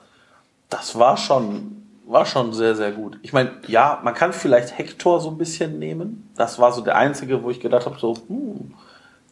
[0.71, 3.19] Das war schon, war schon sehr, sehr gut.
[3.23, 6.31] Ich meine, ja, man kann vielleicht Hector so ein bisschen nehmen.
[6.37, 8.73] Das war so der einzige, wo ich gedacht habe, so, hm,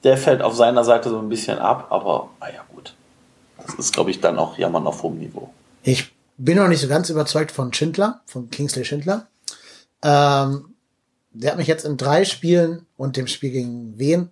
[0.04, 2.94] der fällt auf seiner Seite so ein bisschen ab, aber naja, gut.
[3.66, 5.50] Das ist, glaube ich, dann auch Jammern auf hohem Niveau.
[5.82, 9.28] Ich bin noch nicht so ganz überzeugt von Schindler, von Kingsley Schindler.
[10.02, 10.74] Ähm,
[11.32, 14.30] der hat mich jetzt in drei Spielen und dem Spiel gegen Wien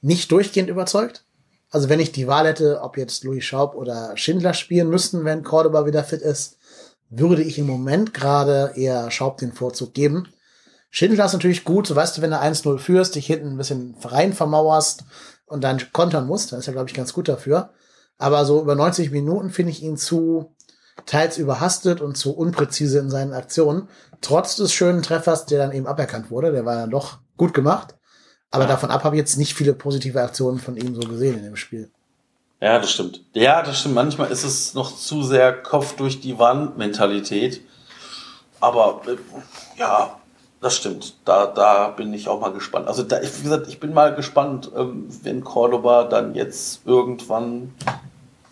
[0.00, 1.24] nicht durchgehend überzeugt.
[1.70, 5.42] Also wenn ich die Wahl hätte, ob jetzt Louis Schaub oder Schindler spielen müssten, wenn
[5.42, 6.58] Cordoba wieder fit ist,
[7.10, 10.28] würde ich im Moment gerade eher Schaub den Vorzug geben.
[10.90, 13.96] Schindler ist natürlich gut, so weißt du, wenn du 1-0 führst, dich hinten ein bisschen
[14.02, 15.04] rein vermauerst
[15.44, 17.70] und dann kontern musst, dann ist er, glaube ich, ganz gut dafür.
[18.18, 20.54] Aber so über 90 Minuten finde ich ihn zu
[21.04, 23.88] teils überhastet und zu unpräzise in seinen Aktionen.
[24.22, 27.94] Trotz des schönen Treffers, der dann eben aberkannt wurde, der war dann doch gut gemacht.
[28.50, 31.44] Aber davon ab habe ich jetzt nicht viele positive Aktionen von ihm so gesehen in
[31.44, 31.90] dem Spiel.
[32.60, 33.22] Ja, das stimmt.
[33.34, 33.96] Ja, das stimmt.
[33.96, 37.60] Manchmal ist es noch zu sehr Kopf durch die Wand Mentalität.
[38.60, 39.16] Aber äh,
[39.78, 40.18] ja,
[40.60, 41.14] das stimmt.
[41.24, 42.88] Da, da bin ich auch mal gespannt.
[42.88, 47.74] Also da, wie gesagt, ich bin mal gespannt, ähm, wenn Cordoba dann jetzt irgendwann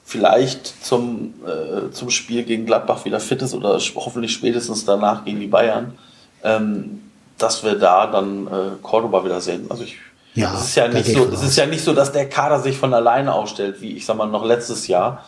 [0.05, 5.41] vielleicht zum, äh, zum Spiel gegen Gladbach wieder fit ist oder hoffentlich spätestens danach gegen
[5.41, 5.99] die Bayern,
[6.43, 7.01] ähm,
[7.39, 8.51] dass wir da dann äh,
[8.83, 9.67] Cordoba wieder sehen.
[9.71, 9.97] Also ich,
[10.35, 12.77] Ja, es ist ja nicht so, es ist ja nicht so, dass der Kader sich
[12.77, 15.25] von alleine aufstellt, wie ich sag mal noch letztes Jahr.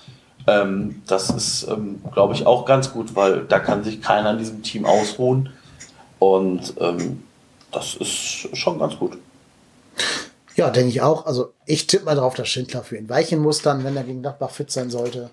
[0.47, 4.39] Ähm, das ist, ähm, glaube ich, auch ganz gut, weil da kann sich keiner in
[4.39, 5.51] diesem Team ausruhen.
[6.19, 7.23] Und ähm,
[7.73, 9.19] das ist schon ganz gut.
[10.55, 11.27] Ja, denke ich auch.
[11.27, 14.23] Also ich tippe mal drauf, dass Schindler für ihn weichen muss dann, wenn er gegen
[14.23, 15.31] Gladbach fit sein sollte.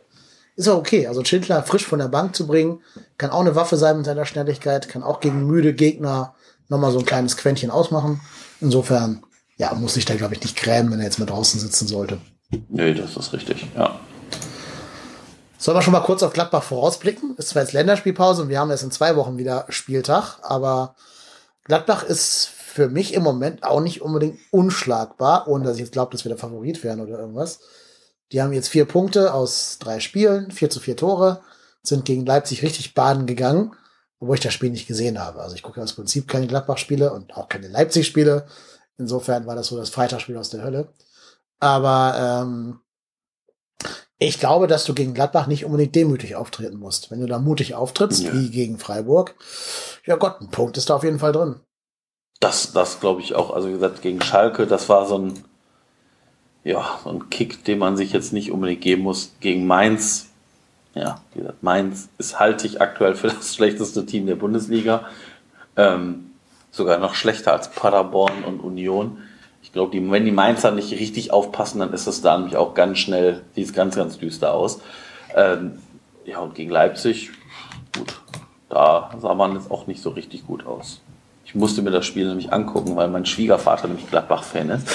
[0.55, 1.07] Ist auch okay.
[1.07, 2.81] Also Schindler frisch von der Bank zu bringen,
[3.17, 6.35] kann auch eine Waffe sein mit seiner Schnelligkeit, kann auch gegen müde Gegner
[6.67, 8.21] nochmal so ein kleines Quäntchen ausmachen.
[8.59, 9.23] Insofern,
[9.57, 12.19] ja, muss sich da, glaube ich, nicht grämen, wenn er jetzt mal draußen sitzen sollte.
[12.69, 13.99] Nee, das ist richtig, ja.
[15.63, 17.37] Sollen wir schon mal kurz auf Gladbach vorausblicken?
[17.37, 20.97] Ist zwar jetzt Länderspielpause und wir haben jetzt in zwei Wochen wieder Spieltag, aber
[21.63, 26.11] Gladbach ist für mich im Moment auch nicht unbedingt unschlagbar, ohne dass ich jetzt glaube,
[26.11, 27.61] dass wir der Favorit wären oder irgendwas.
[28.33, 31.39] Die haben jetzt vier Punkte aus drei Spielen, vier zu vier Tore,
[31.81, 33.73] sind gegen Leipzig richtig baden gegangen,
[34.19, 35.41] obwohl ich das Spiel nicht gesehen habe.
[35.41, 38.47] Also ich gucke aus Prinzip keine Gladbach-Spiele und auch keine Leipzig-Spiele.
[38.97, 40.89] Insofern war das so das Freitagsspiel aus der Hölle.
[41.61, 42.81] Aber ähm,
[44.27, 47.11] ich glaube, dass du gegen Gladbach nicht unbedingt demütig auftreten musst.
[47.11, 48.33] Wenn du da mutig auftrittst, Ja.
[48.33, 49.35] wie gegen Freiburg,
[50.05, 51.59] ja Gott, ein Punkt ist da auf jeden Fall drin.
[52.39, 53.53] Das, das glaube ich auch.
[53.53, 55.43] Also wie gesagt, gegen Schalke, das war so ein,
[56.63, 59.31] ja, so ein Kick, den man sich jetzt nicht unbedingt geben muss.
[59.39, 60.27] Gegen Mainz,
[60.93, 65.05] ja, wie gesagt, Mainz ist halte ich aktuell für das schlechteste Team der Bundesliga.
[65.75, 66.31] Ähm,
[66.71, 69.17] sogar noch schlechter als Paderborn und Union.
[69.73, 72.75] Ich glaube, die, wenn die Mainzer nicht richtig aufpassen, dann ist es da nämlich auch
[72.75, 74.81] ganz schnell, sieht es ganz, ganz düster aus.
[75.35, 75.79] Ähm,
[76.25, 77.31] ja, und gegen Leipzig,
[77.97, 78.21] gut,
[78.69, 81.01] da sah man jetzt auch nicht so richtig gut aus.
[81.53, 84.87] Ich musste mir das Spiel nämlich angucken, weil mein Schwiegervater nämlich Gladbach-Fan ist.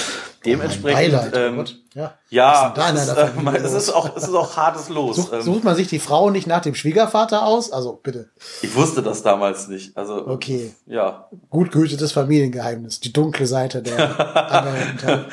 [0.44, 1.76] Dementsprechend, oh ähm, Gott.
[1.94, 5.16] Ja, ja, da in es ist, äh, es, ist auch, es ist auch hartes Los.
[5.16, 7.70] Sucht, Ähm, sucht man sich die Frau nicht nach dem Schwiegervater aus?
[7.70, 8.30] Also bitte.
[8.60, 9.96] ich wusste das damals nicht.
[9.96, 10.74] Also, Okay.
[10.86, 12.98] ja, Gut gehütetes Familiengeheimnis.
[12.98, 15.26] Die dunkle Seite der Anwältin.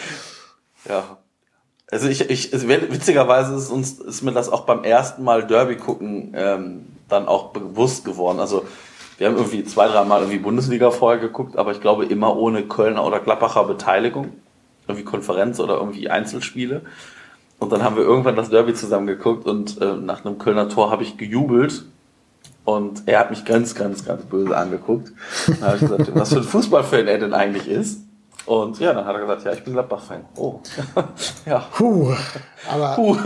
[0.88, 1.18] Ja.
[1.90, 6.34] Also ich, ich witzigerweise ist uns ist mir das auch beim ersten Mal Derby gucken
[6.36, 8.40] ähm, dann auch bewusst geworden.
[8.40, 8.66] Also
[9.18, 13.06] wir haben irgendwie zwei, dreimal irgendwie Bundesliga vorher geguckt, aber ich glaube immer ohne Kölner
[13.06, 14.32] oder Gladbacher Beteiligung.
[14.88, 16.82] Irgendwie Konferenz oder irgendwie Einzelspiele.
[17.58, 20.92] Und dann haben wir irgendwann das Derby zusammen geguckt und äh, nach einem Kölner Tor
[20.92, 21.86] habe ich gejubelt.
[22.66, 25.12] Und er hat mich ganz, ganz, ganz böse angeguckt.
[25.48, 28.02] Dann habe ich gesagt, was für ein Fußballfan er denn eigentlich ist.
[28.46, 30.26] Und ja, dann hat er gesagt, ja, ich bin Gladbach-Fan.
[30.36, 30.60] Oh.
[31.48, 31.66] ja.
[31.76, 32.14] Puh.
[32.72, 33.18] Aber Puh,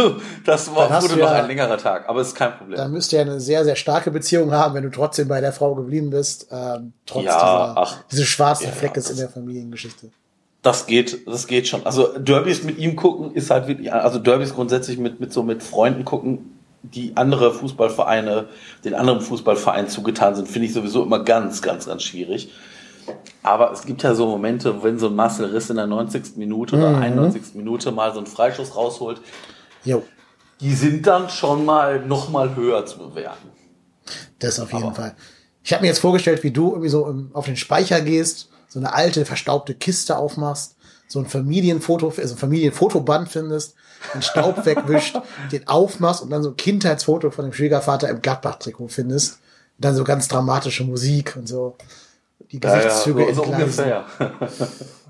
[0.45, 2.78] das war, Dann wurde du noch ja- ein längerer Tag, aber es ist kein Problem.
[2.78, 5.76] da müsst ihr eine sehr, sehr starke Beziehung haben, wenn du trotzdem bei der Frau
[5.76, 7.97] geblieben bist, ähm, trotz Ja, dieser, ach.
[8.12, 10.10] dieses schwarzen Ja, Fleckes das- in der Familiengeschichte.
[10.62, 11.86] Das geht, das geht schon.
[11.86, 15.64] Also Derbys mit ihm gucken ist halt wirklich, also Derbys grundsätzlich mit, mit so mit
[15.64, 18.45] Freunden gucken, die andere Fußballvereine,
[18.86, 22.51] den anderen Fußballvereinen zugetan sind, finde ich sowieso immer ganz, ganz, ganz schwierig.
[23.43, 26.38] Aber es gibt ja so Momente, wenn so ein Marcel Riss in der 90.
[26.38, 27.01] Minute oder Mhm.
[27.01, 27.55] 91.
[27.55, 29.22] Minute mal so einen Freischuss rausholt,
[29.86, 30.03] Jo,
[30.60, 33.49] die sind dann schon mal noch mal höher zu bewerten.
[34.39, 35.16] das auf jeden Aber- Fall.
[35.64, 38.80] Ich habe mir jetzt vorgestellt, wie du irgendwie so im, auf den Speicher gehst, so
[38.80, 40.76] eine alte, verstaubte Kiste aufmachst,
[41.07, 43.76] so ein Familienfoto, also ein Familienfotoband findest,
[44.14, 45.18] den Staub wegwischt,
[45.51, 49.34] den aufmachst und dann so ein Kindheitsfoto von dem Schwiegervater im Gladbach-Trikot findest.
[49.78, 51.76] Und dann so ganz dramatische Musik und so.
[52.52, 53.86] Die Gesichtszüge so, so entgleisen.
[53.86, 54.06] ungefähr.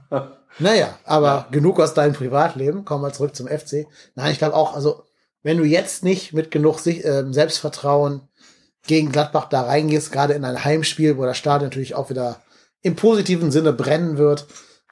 [0.57, 2.83] Naja, aber genug aus deinem Privatleben.
[2.83, 3.87] Kommen wir zurück zum FC.
[4.15, 5.03] Nein, ich glaube auch, also
[5.43, 8.27] wenn du jetzt nicht mit genug sich, ähm, Selbstvertrauen
[8.85, 12.41] gegen Gladbach da reingehst, gerade in ein Heimspiel, wo das Stadion natürlich auch wieder
[12.81, 14.47] im positiven Sinne brennen wird,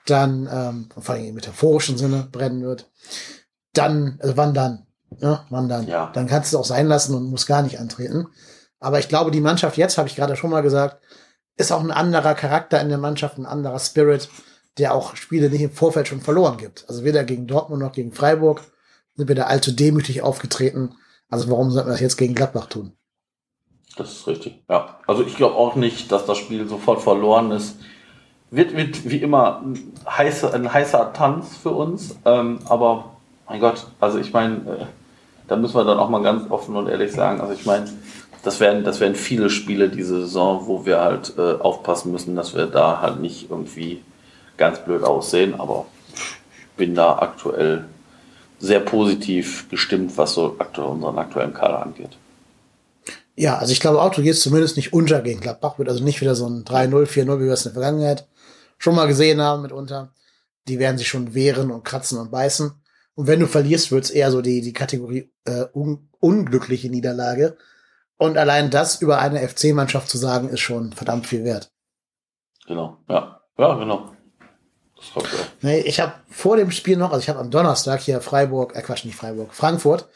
[0.06, 2.90] dann, ähm, vor allem im metaphorischen Sinne brennen wird,
[3.74, 4.86] dann, also wann dann?
[5.20, 5.42] Ne?
[5.50, 5.88] Wann dann?
[5.88, 6.12] Ja.
[6.14, 8.28] Dann kannst du es auch sein lassen und musst gar nicht antreten.
[8.80, 11.02] Aber ich glaube, die Mannschaft jetzt, habe ich gerade schon mal gesagt,
[11.58, 14.30] ist auch ein anderer Charakter in der Mannschaft, ein anderer Spirit,
[14.78, 16.86] der auch Spiele nicht im Vorfeld schon verloren gibt.
[16.88, 18.62] Also weder gegen Dortmund noch gegen Freiburg
[19.16, 20.96] sind wir da allzu demütig aufgetreten.
[21.30, 22.94] Also warum sollten wir das jetzt gegen Gladbach tun?
[23.98, 24.64] Das ist richtig.
[24.70, 25.00] Ja.
[25.08, 27.78] Also ich glaube auch nicht, dass das Spiel sofort verloren ist.
[28.52, 32.16] Wird, wird wie immer ein heißer, ein heißer Tanz für uns.
[32.24, 33.18] Ähm, aber
[33.50, 34.86] mein Gott, also ich meine, äh,
[35.48, 37.42] da müssen wir dann auch mal ganz offen und ehrlich sagen.
[37.42, 37.90] Also ich meine,
[38.48, 42.56] das werden, das werden viele Spiele diese Saison, wo wir halt äh, aufpassen müssen, dass
[42.56, 44.02] wir da halt nicht irgendwie
[44.56, 45.60] ganz blöd aussehen.
[45.60, 45.86] Aber
[46.16, 47.84] ich bin da aktuell
[48.58, 52.12] sehr positiv gestimmt, was so aktuell unseren aktuellen Kader angeht.
[53.36, 56.22] Ja, also ich glaube auch, du gehst zumindest nicht unter gegen Gladbach, wird also nicht
[56.22, 58.30] wieder so ein 3-0, 4-0, wie wir es in der Vergangenheit
[58.78, 60.14] schon mal gesehen haben mitunter.
[60.70, 62.72] Die werden sich schon wehren und kratzen und beißen.
[63.16, 67.58] Und wenn du verlierst, wird's eher so die, die Kategorie äh, un unglückliche Niederlage.
[68.18, 71.72] Und allein das über eine FC-Mannschaft zu sagen, ist schon verdammt viel wert.
[72.66, 73.42] Genau, ja.
[73.58, 74.12] Ja, genau.
[74.96, 75.46] Das ich auch.
[75.62, 78.82] Nee, ich habe vor dem Spiel noch, also ich habe am Donnerstag hier Freiburg, äh
[78.82, 80.08] Quatsch, nicht Freiburg, Frankfurt,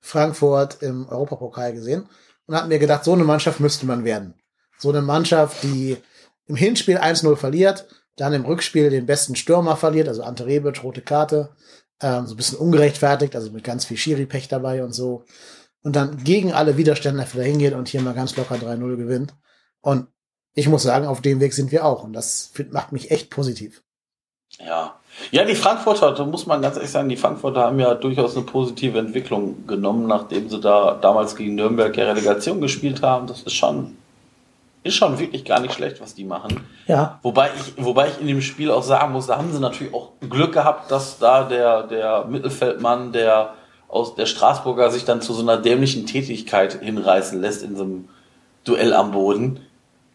[0.00, 2.08] Frankfurt im Europapokal gesehen
[2.46, 4.34] und habe mir gedacht, so eine Mannschaft müsste man werden.
[4.78, 5.96] So eine Mannschaft, die
[6.46, 7.86] im Hinspiel 1-0 verliert,
[8.16, 11.50] dann im Rückspiel den besten Stürmer verliert, also Ante Rebic, rote Karte,
[12.00, 15.24] ähm, so ein bisschen ungerechtfertigt, also mit ganz viel Schiri-Pech dabei und so.
[15.84, 19.34] Und dann gegen alle Widerstände einfach dahin geht und hier mal ganz locker 3-0 gewinnt.
[19.82, 20.08] Und
[20.54, 22.02] ich muss sagen, auf dem Weg sind wir auch.
[22.04, 23.82] Und das macht mich echt positiv.
[24.58, 24.94] Ja.
[25.30, 28.46] Ja, die Frankfurter, da muss man ganz ehrlich sagen, die Frankfurter haben ja durchaus eine
[28.46, 33.26] positive Entwicklung genommen, nachdem sie da damals gegen Nürnberg ja Relegation gespielt haben.
[33.26, 33.96] Das ist schon,
[34.82, 36.60] ist schon wirklich gar nicht schlecht, was die machen.
[36.86, 39.92] Ja, Wobei ich, wobei ich in dem Spiel auch sagen muss, da haben sie natürlich
[39.92, 43.54] auch Glück gehabt, dass da der, der Mittelfeldmann, der
[43.94, 48.08] aus der Straßburger sich dann zu so einer dämlichen Tätigkeit hinreißen lässt in so einem
[48.64, 49.60] Duell am Boden.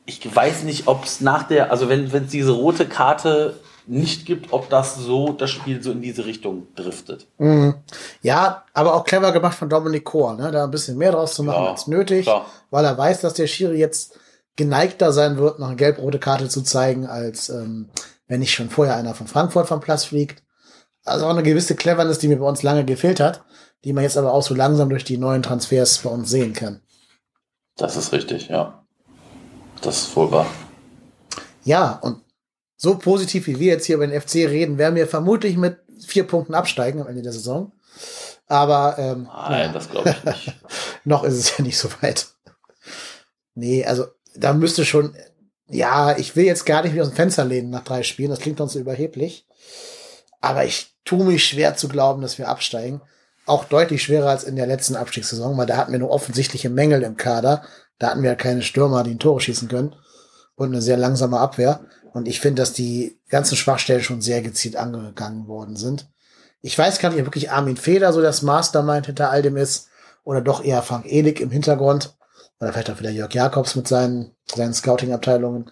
[0.06, 3.58] Ich weiß nicht, ob es nach der, also wenn es diese rote Karte
[3.88, 7.26] nicht gibt, ob das so das Spiel so in diese Richtung driftet.
[7.38, 7.76] Mhm.
[8.22, 10.52] Ja, aber auch clever gemacht von Dominik Kor, ne?
[10.52, 12.46] da ein bisschen mehr draus zu machen Ja, als nötig, klar.
[12.70, 14.20] weil er weiß, dass der Schiri jetzt
[14.58, 17.90] geneigter sein wird, noch eine gelb-rote Karte zu zeigen, als ähm,
[18.28, 20.44] wenn nicht schon vorher einer von Frankfurt vom Platz fliegt.
[21.06, 23.42] Also auch eine gewisse Cleverness, die mir bei uns lange gefehlt hat,
[23.84, 26.82] die man jetzt aber auch so langsam durch die neuen Transfers bei uns sehen kann.
[27.78, 28.84] Das ist richtig, ja.
[29.82, 30.48] Das ist wohl wahr.
[31.64, 32.22] Ja, und
[32.76, 36.26] so positiv wie wir jetzt hier über den FC reden, werden wir vermutlich mit vier
[36.26, 37.72] Punkten absteigen am Ende der Saison.
[38.48, 40.56] Aber ähm, Nein, das glaube ich nicht.
[41.04, 42.28] noch ist es ja nicht so weit.
[43.54, 44.06] Nee, also
[44.36, 45.16] da müsste schon,
[45.68, 48.40] ja, ich will jetzt gar nicht wieder aus dem Fenster lehnen nach drei Spielen, das
[48.40, 49.46] klingt uns so überheblich.
[50.42, 53.02] Aber ich tue mich schwer zu glauben, dass wir absteigen.
[53.50, 57.02] Auch deutlich schwerer als in der letzten Abstiegssaison, weil da hatten wir nur offensichtliche Mängel
[57.02, 57.64] im Kader.
[57.98, 59.96] Da hatten wir keine Stürmer, die ein Tore schießen können.
[60.54, 61.80] Und eine sehr langsame Abwehr.
[62.14, 66.08] Und ich finde, dass die ganzen Schwachstellen schon sehr gezielt angegangen worden sind.
[66.62, 69.88] Ich weiß gar nicht, ob wirklich Armin Feder so das Mastermind hinter all dem ist.
[70.24, 72.16] Oder doch eher Frank Ehlig im Hintergrund.
[72.60, 75.72] Oder vielleicht auch wieder Jörg Jakobs mit seinen, seinen Scouting-Abteilungen.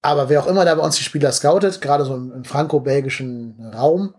[0.00, 3.72] Aber wer auch immer da bei uns die Spieler scoutet, gerade so im, im franco-belgischen
[3.74, 4.14] Raum,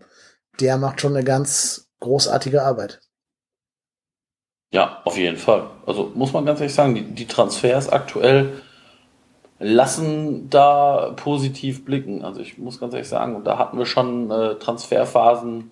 [0.60, 3.00] der macht schon eine ganz großartige Arbeit.
[4.72, 5.70] Ja, auf jeden Fall.
[5.86, 8.60] Also muss man ganz ehrlich sagen, die, die Transfers aktuell
[9.58, 12.24] lassen da positiv blicken.
[12.24, 15.70] Also ich muss ganz ehrlich sagen, da hatten wir schon äh, Transferphasen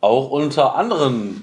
[0.00, 1.42] auch unter anderen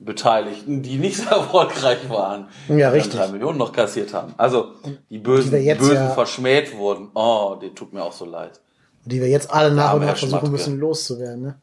[0.00, 2.48] Beteiligten, die nicht so erfolgreich waren.
[2.68, 3.18] Ja, die richtig.
[3.18, 4.34] drei Millionen noch kassiert haben.
[4.38, 4.72] Also
[5.10, 7.10] die Bösen, Die Bösen ja- verschmäht wurden.
[7.14, 8.60] Oh, den tut mir auch so leid.
[9.04, 11.42] Die wir jetzt alle nach und nach versuchen müssen loszuwerden.
[11.42, 11.60] Ne?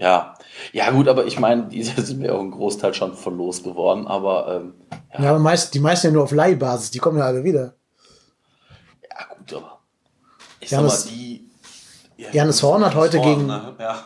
[0.00, 0.34] Ja.
[0.72, 4.48] Ja, gut, aber ich meine, die sind wir auch einen Großteil schon von losgeworden, aber
[4.62, 4.74] ähm,
[5.12, 7.74] ja, Ja, aber meist, die meisten ja nur auf Leihbasis, die kommen ja alle wieder.
[9.02, 9.78] ja gut, aber
[10.60, 11.50] ich Janis- sag mal, die.
[12.16, 13.74] Ja, Janis Horn hat heute Horn, gegen- Ne?
[13.78, 14.02] Ja.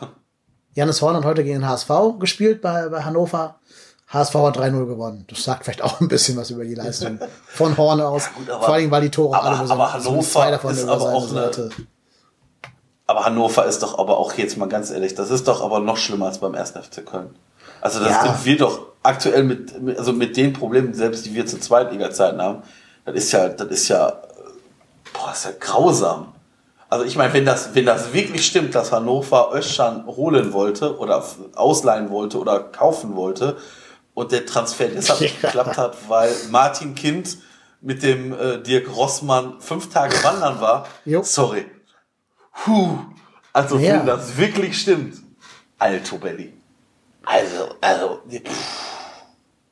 [0.73, 1.89] Janis Horn hat heute gegen den HSV
[2.19, 3.55] gespielt bei, bei Hannover.
[4.07, 5.25] HSV hat 3-0 gewonnen.
[5.29, 8.29] Das sagt vielleicht auch ein bisschen was über die Leistung von Horn aus.
[8.35, 10.87] gut, aber- Vor allem, weil die Tore aber- alle besonders aber Hannover zwei davon ist
[10.87, 11.69] aber auch eine- Seite.
[13.07, 15.97] Aber Hannover ist doch aber auch jetzt mal ganz ehrlich, das ist doch aber noch
[15.97, 16.71] schlimmer als beim 1.
[16.71, 17.35] FC Köln.
[17.81, 18.23] Also das Ja.
[18.23, 22.63] sind wir doch aktuell mit, also mit den Problemen, selbst die wir zu Zweitliga-Zeiten haben,
[23.05, 24.13] das ist ja, das ist ja,
[25.13, 26.33] boah, ist ja grausam.
[26.89, 31.23] Also ich meine, wenn das, wenn das wirklich stimmt, dass Hannover Öschan holen wollte oder
[31.55, 33.57] ausleihen wollte oder kaufen wollte
[34.15, 35.49] und der Transfer deshalb nicht Ja.
[35.49, 37.37] geklappt hat, weil Martin Kind
[37.81, 41.21] mit dem äh, Dirk Rossmann fünf Tage wandern war, Jo.
[41.23, 41.65] sorry.
[42.63, 42.97] Puh.
[43.53, 43.99] Also Ja.
[43.99, 45.17] wenn das wirklich stimmt,
[45.79, 46.53] Alto Belli.
[47.25, 48.81] Also, also, pff,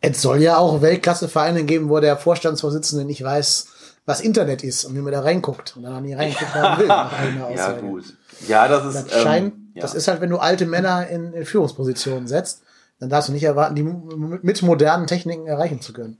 [0.01, 3.67] Es soll ja auch Weltklasse-Vereine geben, wo der Vorstandsvorsitzende nicht weiß,
[4.05, 6.87] was Internet ist und wie man da reinguckt und dann nie reingeguckt haben will.
[7.55, 8.03] ja gut.
[8.47, 9.81] Ja, das ist, Das scheint, ähm, ja.
[9.81, 12.63] das ist halt, wenn du alte Männer in, in Führungspositionen setzt,
[12.99, 16.17] dann darfst du nicht erwarten, die mit modernen Techniken erreichen zu können.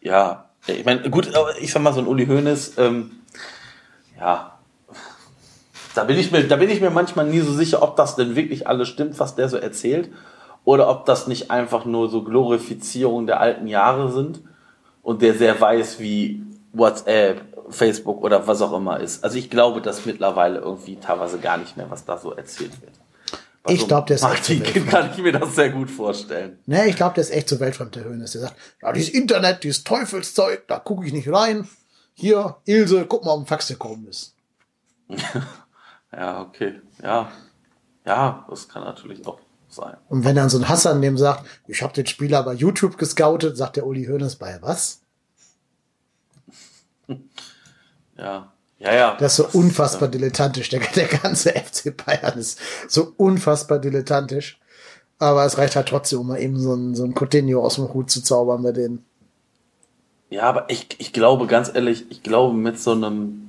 [0.00, 1.30] Ja, ich meine, gut,
[1.60, 3.12] ich sag mal, so ein Uli Hoeneß, ähm,
[4.18, 4.55] ja,
[5.96, 8.36] da bin ich mir, da bin ich mir manchmal nie so sicher, ob das denn
[8.36, 10.10] wirklich alles stimmt, was der so erzählt,
[10.64, 14.40] oder ob das nicht einfach nur so Glorifizierung der alten Jahre sind
[15.02, 16.42] und der sehr weiß, wie
[16.72, 17.40] WhatsApp,
[17.70, 19.24] Facebook oder was auch immer ist.
[19.24, 22.92] Also ich glaube, dass mittlerweile irgendwie teilweise gar nicht mehr, was da so erzählt wird.
[23.62, 26.58] Bei Ich so glaub, der ist echt so kann ich mir das sehr gut vorstellen.
[26.66, 28.32] Ne, ich glaube, der ist echt so weltfremd, der Höhnes.
[28.32, 31.68] Der sagt, ja, dieses Internet, dieses Teufelszeug, da gucke ich nicht rein.
[32.14, 34.34] Hier, Ilse, guck mal, ob ein Fax gekommen ist.
[36.12, 36.80] Ja, okay.
[37.02, 37.30] Ja.
[38.04, 39.96] Ja, das kann natürlich auch sein.
[40.08, 43.56] Und wenn dann so ein Hassan dem sagt, ich habe den Spieler bei YouTube gescoutet,
[43.56, 45.02] sagt der Uli Hoeneß bei was?
[48.18, 48.50] Ja.
[48.78, 49.16] Ja, ja.
[49.18, 50.70] Das ist so unfassbar dilettantisch.
[50.70, 54.58] Der, der ganze FC Bayern ist so unfassbar dilettantisch.
[55.18, 57.92] Aber es reicht halt trotzdem, um mal eben so ein, so ein Coutinho aus dem
[57.92, 59.04] Hut zu zaubern bei denen.
[60.28, 63.45] Ja, aber ich, ich glaube, ganz ehrlich, ich glaube, mit so einem,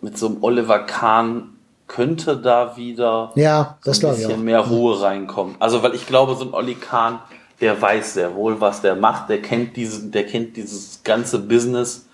[0.00, 1.54] mit so einem Oliver Kahn
[1.86, 5.56] könnte da wieder Ja, das so ein bisschen mehr Ruhe reinkommen.
[5.58, 7.18] Also, weil ich glaube, so ein Olli Kahn,
[7.60, 12.06] der weiß sehr wohl, was der macht, der kennt diesen, der kennt dieses ganze Business.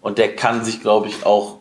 [0.00, 1.56] Und der kann sich, glaube ich, auch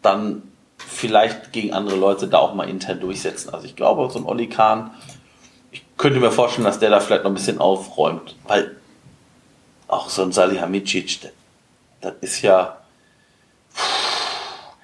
[0.00, 0.42] dann
[0.78, 3.52] vielleicht gegen andere Leute da auch mal intern durchsetzen.
[3.52, 4.90] Also ich glaube, so ein Olli Kahn,
[5.70, 8.76] ich könnte mir vorstellen, dass der da vielleicht noch ein bisschen aufräumt, weil
[9.88, 11.30] auch so ein Salihamidzic,
[12.00, 12.78] das ist ja,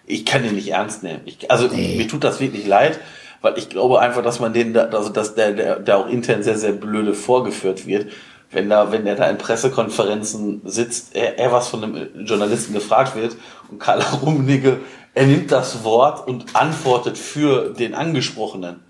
[0.09, 1.21] ich kann den nicht ernst nehmen.
[1.27, 1.97] Ich, also Nee.
[1.97, 2.99] mir tut das wirklich leid,
[3.43, 6.43] weil ich glaube einfach, dass man den, da, also dass der, der, der auch intern
[6.43, 8.11] sehr, sehr blöde vorgeführt wird.
[8.51, 13.15] Wenn da, wenn der da in Pressekonferenzen sitzt, er, er was von einem Journalisten gefragt
[13.15, 13.37] wird
[13.71, 14.81] und Karl Rummenigge,
[15.15, 18.81] er nimmt das Wort und antwortet für den Angesprochenen.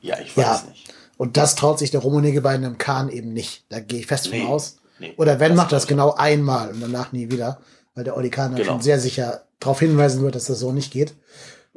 [0.00, 0.62] Ja, ich weiß Ja.
[0.70, 0.94] nicht.
[1.18, 3.64] Und das traut sich der Rummenigge bei einem Kahn eben nicht.
[3.68, 4.78] Da gehe ich fest von Nee, aus.
[4.98, 7.58] nee, Oder wenn, das macht das genau einmal und danach nie wieder.
[7.94, 8.72] Weil der Olli Kahn dann Genau.
[8.72, 11.14] schon sehr sicher darauf hinweisen wird, dass das so nicht geht.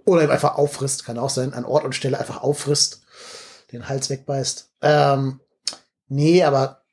[0.06, 3.04] Oder einfach auffrisst, kann auch sein, an Ort und Stelle einfach auffrisst,
[3.72, 4.72] den Hals wegbeißt.
[4.82, 5.40] Ähm,
[6.08, 6.84] nee, aber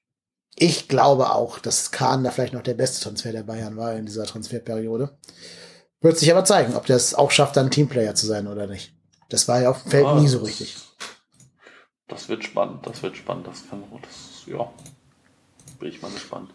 [0.57, 4.07] ich glaube auch, dass Kahn da vielleicht noch der beste Transfer der Bayern war in
[4.07, 5.17] dieser Transferperiode.
[6.01, 8.95] Wird sich aber zeigen, ob der es auch schafft, dann Teamplayer zu sein oder nicht.
[9.29, 10.77] Das war ja auf dem Feld Ah, nie so richtig.
[12.09, 14.73] Das wird spannend, das wird spannend, das kann, das, ja,
[15.79, 16.51] bin ich mal gespannt.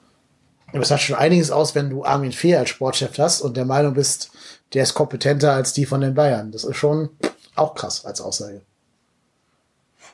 [0.76, 3.63] Aber es sagt schon einiges aus, wenn du Armin Fee als Sportchef hast und der
[3.63, 4.32] Meinung bist,
[4.73, 6.51] der ist kompetenter als die von den Bayern.
[6.51, 7.11] Das ist schon
[7.55, 8.61] auch krass als Aussage.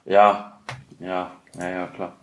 [0.05, 0.59] Ja,
[0.99, 2.15] ja, ja, ja, klar.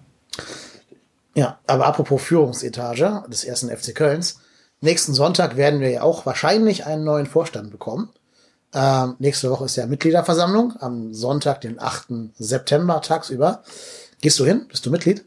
[1.35, 4.39] Ja, aber apropos Führungsetage des ersten FC Kölns.
[4.81, 8.09] Nächsten Sonntag werden wir ja auch wahrscheinlich einen neuen Vorstand bekommen.
[8.73, 12.31] Ähm, nächste Woche ist ja Mitgliederversammlung am Sonntag, den 8.
[12.39, 13.65] September tagsüber.
[14.21, 14.69] Gehst du hin?
[14.69, 15.25] Bist du Mitglied?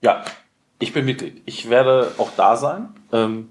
[0.00, 0.24] Ja,
[0.82, 1.42] ich bin Mitglied.
[1.46, 3.50] Ich werde auch da sein, ähm,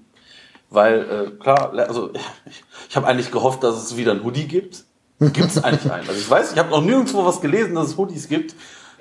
[0.70, 2.20] weil äh, klar, also ich,
[2.90, 4.84] ich habe eigentlich gehofft, dass es wieder ein Hoodie gibt.
[5.18, 6.06] Gibt es eigentlich einen?
[6.08, 8.54] Also ich weiß, ich habe noch nirgendwo was gelesen, dass es Hoodies gibt.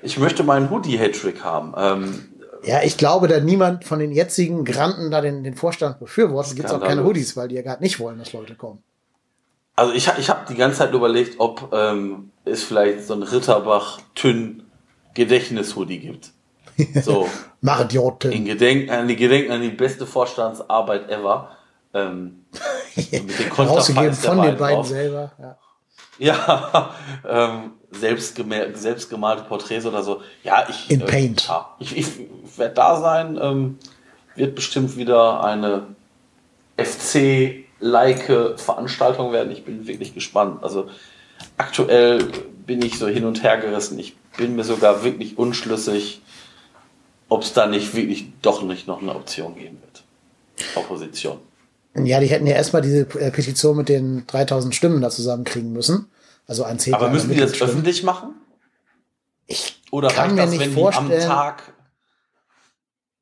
[0.03, 1.73] Ich möchte meinen Hoodie-Hattrick haben.
[1.77, 2.29] Ähm,
[2.63, 6.69] Ja, ich glaube, da niemand von den jetzigen Granten da den, den Vorstand befürwortet, gibt
[6.69, 7.03] es auch keine.
[7.03, 8.83] Hoodies, weil die ja gerade nicht wollen, dass Leute kommen.
[9.75, 15.99] also ich, ich habe die ganze Zeit überlegt, ob ähm, es vielleicht so ein Ritterbach-Tünn-Gedächtnis-Hoodie
[15.99, 16.31] gibt.
[17.03, 17.29] So.
[17.61, 18.31] Mach Idioten.
[18.31, 21.49] In Gedenken an die Gedenken an die beste Vorstandsarbeit ever.
[21.93, 22.45] Ähm,
[23.57, 24.87] Rausgegeben von den beiden drauf.
[24.87, 25.31] selber.
[25.39, 25.57] Ja.
[26.17, 26.95] Ja,
[27.27, 28.41] ähm, selbst,
[28.75, 30.21] selbst gemalte Porträts oder so.
[30.43, 30.89] Ja, ich.
[30.89, 31.47] In äh, Paint.
[31.47, 32.07] Ja, ich ich
[32.57, 33.39] werde da sein.
[33.41, 33.79] Ähm,
[34.35, 35.87] wird bestimmt wieder eine
[36.77, 39.51] FC-like Veranstaltung werden.
[39.51, 40.63] Ich bin wirklich gespannt.
[40.63, 40.87] Also
[41.57, 42.23] aktuell
[42.65, 43.99] bin ich so hin und her gerissen.
[43.99, 46.21] Ich bin mir sogar wirklich unschlüssig,
[47.31, 50.03] ob es da nicht wirklich doch nicht noch eine Option geben wird.
[50.75, 51.39] Opposition.
[51.95, 56.11] ja, die hätten ja erstmal diese äh, Petition mit den 3000 Stimmen da zusammenkriegen müssen.
[56.45, 58.35] Also ein Zehntel Aber müssen die das öffentlich machen?
[59.47, 61.27] Ich Oder kann mir das, nicht vorstellen.
[61.27, 61.73] Tag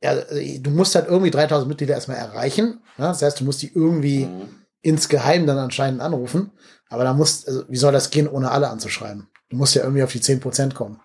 [0.02, 2.82] ja, äh, du musst halt irgendwie 3000 Mitglieder erstmal erreichen.
[2.98, 3.06] Ne?
[3.06, 4.50] Das heißt, du musst die irgendwie Mhm.
[4.82, 6.52] insgeheim dann anscheinend anrufen.
[6.90, 9.28] Aber da musst, also, wie soll das gehen, ohne alle anzuschreiben?
[9.50, 11.00] Du musst ja irgendwie auf die 10% kommen.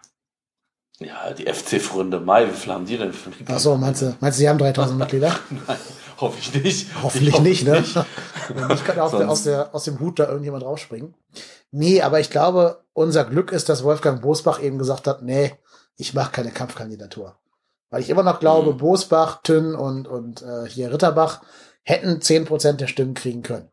[1.00, 4.14] Ja, die FC-Freunde Mai, wie viel haben die denn für ein Ach so, meinst du,
[4.20, 5.34] meinst du, sie haben 3000 Mitglieder?
[5.66, 5.76] Nein,
[6.20, 6.86] hoffe ich nicht.
[7.02, 7.80] Hoffentlich Ich nicht, ne?
[7.80, 7.96] nicht.
[8.68, 11.14] Nicht, kann aus, der, aus, der, aus dem Hut da irgendjemand rausspringen.
[11.70, 15.54] Nee, aber ich glaube, unser Glück ist, dass Wolfgang Bosbach eben gesagt hat, nee,
[15.96, 17.36] ich mache keine Kampfkandidatur.
[17.90, 18.76] Weil ich immer noch glaube, Mhm.
[18.76, 21.40] Bosbach, Tünn und, und äh, hier Ritterbach
[21.82, 23.70] hätten 10% der Stimmen kriegen können.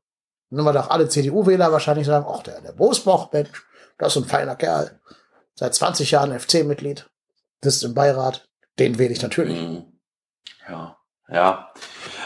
[0.49, 3.65] Nun weil doch alle CDU-Wähler wahrscheinlich sagen, ach, der, der Bosbach, Mensch,
[3.97, 4.99] das ist ein feiner Kerl.
[5.55, 7.09] Seit 20 Jahren FC-Mitglied,
[7.63, 8.47] sitzt im Beirat,
[8.79, 9.59] den wähle ich natürlich.
[9.59, 9.83] Mhm.
[10.69, 10.97] Ja,
[11.29, 11.69] ja.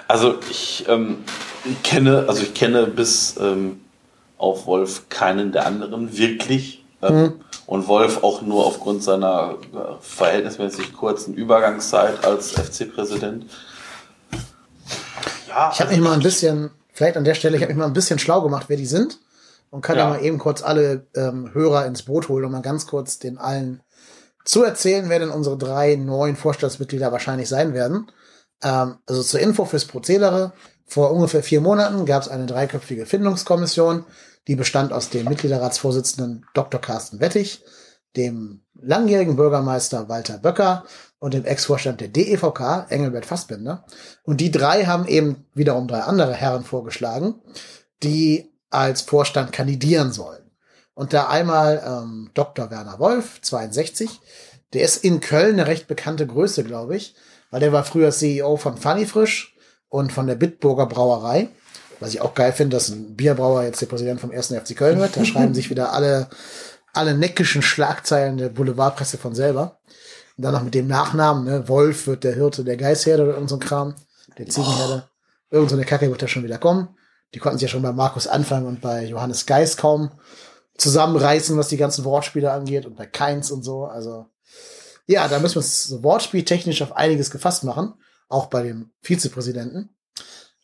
[0.08, 1.24] Also ich, ähm,
[1.66, 3.82] ich kenne, also ich kenne bis ähm,
[4.38, 6.84] auf Wolf keinen der anderen wirklich.
[7.02, 7.42] Ähm, Mhm.
[7.68, 13.46] Und Wolf auch nur aufgrund seiner äh, verhältnismäßig kurzen Übergangszeit als FC-Präsident.
[15.48, 17.88] Ja, Ich habe mich mal ein bisschen, vielleicht an der Stelle, ich habe mich mal
[17.88, 19.20] ein bisschen schlau gemacht, wer die sind.
[19.72, 20.10] Und kann ja, Ja.
[20.12, 23.82] mal eben kurz alle ähm, Hörer ins Boot holen und mal ganz kurz den allen
[24.46, 28.12] zu erzählen, wer denn unsere drei neuen Vorstandsmitglieder wahrscheinlich sein werden.
[28.64, 30.54] Ähm, also zur Info fürs Prozedere.
[30.86, 34.06] Vor ungefähr vier Monaten gab es eine dreiköpfige Findungskommission,
[34.48, 36.80] die bestand aus dem Mitgliederratsvorsitzenden Dr.
[36.80, 37.64] Carsten Wettig,
[38.16, 40.86] dem langjährigen Bürgermeister Walter Böcker
[41.18, 43.86] und dem Ex-Vorstand der DEVK, Engelbert Fassbender.
[44.24, 47.42] Und die drei haben eben wiederum drei andere Herren vorgeschlagen,
[48.04, 50.45] die als Vorstand kandidieren sollen.
[50.96, 52.72] Und da einmal ähm, Dr.
[52.72, 54.22] Werner Wolf, 62,
[54.74, 57.16] der ist in Köln eine recht bekannte Größe, glaube ich,
[57.52, 59.56] weil der war früher CEO von Funny Frisch
[59.90, 61.50] und von der Bitburger Brauerei.
[62.00, 64.48] Was ich auch geil finde, dass ein Bierbrauer jetzt der Präsident vom 1.
[64.48, 65.16] FC Köln wird.
[65.16, 66.30] Da schreiben sich wieder alle,
[66.94, 69.80] alle neckischen Schlagzeilen der Boulevardpresse von selber.
[70.38, 71.70] Und dann noch mit dem Nachnamen, ne?
[71.70, 73.96] Wolf wird der Hirte der Geißherde oder irgend so ein Kram,
[74.38, 75.08] der Ziegenherde.
[75.50, 76.90] Irgend so eine Kacke wird da schon wieder kommen.
[77.34, 80.12] Die konnten sich ja schon bei Markus anfangen und bei Johannes Geis kaum
[80.78, 83.86] zusammenreißen, was die ganzen Wortspiele angeht und bei Keins und so.
[83.86, 84.26] Also
[85.08, 87.94] ja, da müssen wir uns so wortspieltechnisch auf einiges gefasst machen,
[88.28, 89.96] auch bei dem Vizepräsidenten.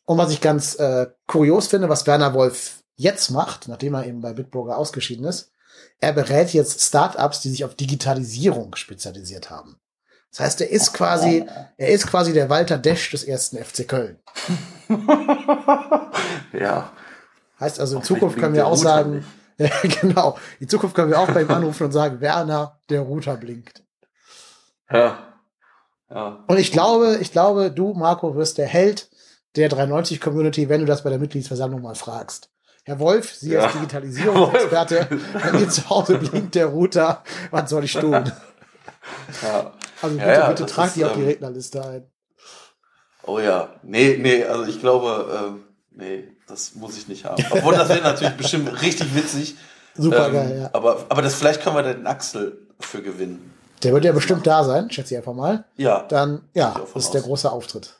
[0.05, 4.21] Und was ich ganz äh, kurios finde, was Werner Wolf jetzt macht, nachdem er eben
[4.21, 5.51] bei Bitburger ausgeschieden ist,
[5.99, 9.79] er berät jetzt Startups, die sich auf Digitalisierung spezialisiert haben.
[10.31, 11.45] Das heißt, er ist quasi,
[11.77, 14.17] er ist quasi der Walter Desch des ersten FC Köln.
[16.53, 16.93] ja.
[17.59, 19.25] Heißt also, in Zukunft können wir auch sagen,
[19.65, 23.37] ja, genau, in Zukunft können wir auch bei ihm anrufen und sagen, Werner, der Router
[23.37, 23.83] blinkt.
[24.91, 25.27] Ja.
[26.09, 26.43] Ja.
[26.47, 29.09] Und ich glaube, ich glaube, du, Marco, wirst der Held
[29.55, 32.49] der 390-Community, wenn du das bei der Mitgliedsversammlung mal fragst.
[32.83, 33.63] Herr Wolf, Sie Ja.
[33.63, 38.11] als Digitalisierungsexperte, bei mir zu Hause blinkt der Router, was soll ich tun?
[39.41, 39.73] ja.
[40.01, 42.11] Also bitte, ja, bitte trag ist, die auf die ähm, Rednerliste ein.
[43.23, 43.69] Oh ja.
[43.83, 47.43] Nee, nee, also ich glaube, ähm, nee, das muss ich nicht haben.
[47.49, 49.55] Obwohl, das wäre natürlich bestimmt richtig witzig.
[49.95, 50.69] Super Ähm, geil, ja.
[50.73, 53.53] Aber, aber das vielleicht können wir den Axel für gewinnen.
[53.83, 55.65] Der wird ja bestimmt da sein, schätze ich einfach mal.
[55.75, 56.05] Ja.
[56.07, 57.27] Dann, ja, das ist der aus.
[57.27, 57.95] große Auftritt.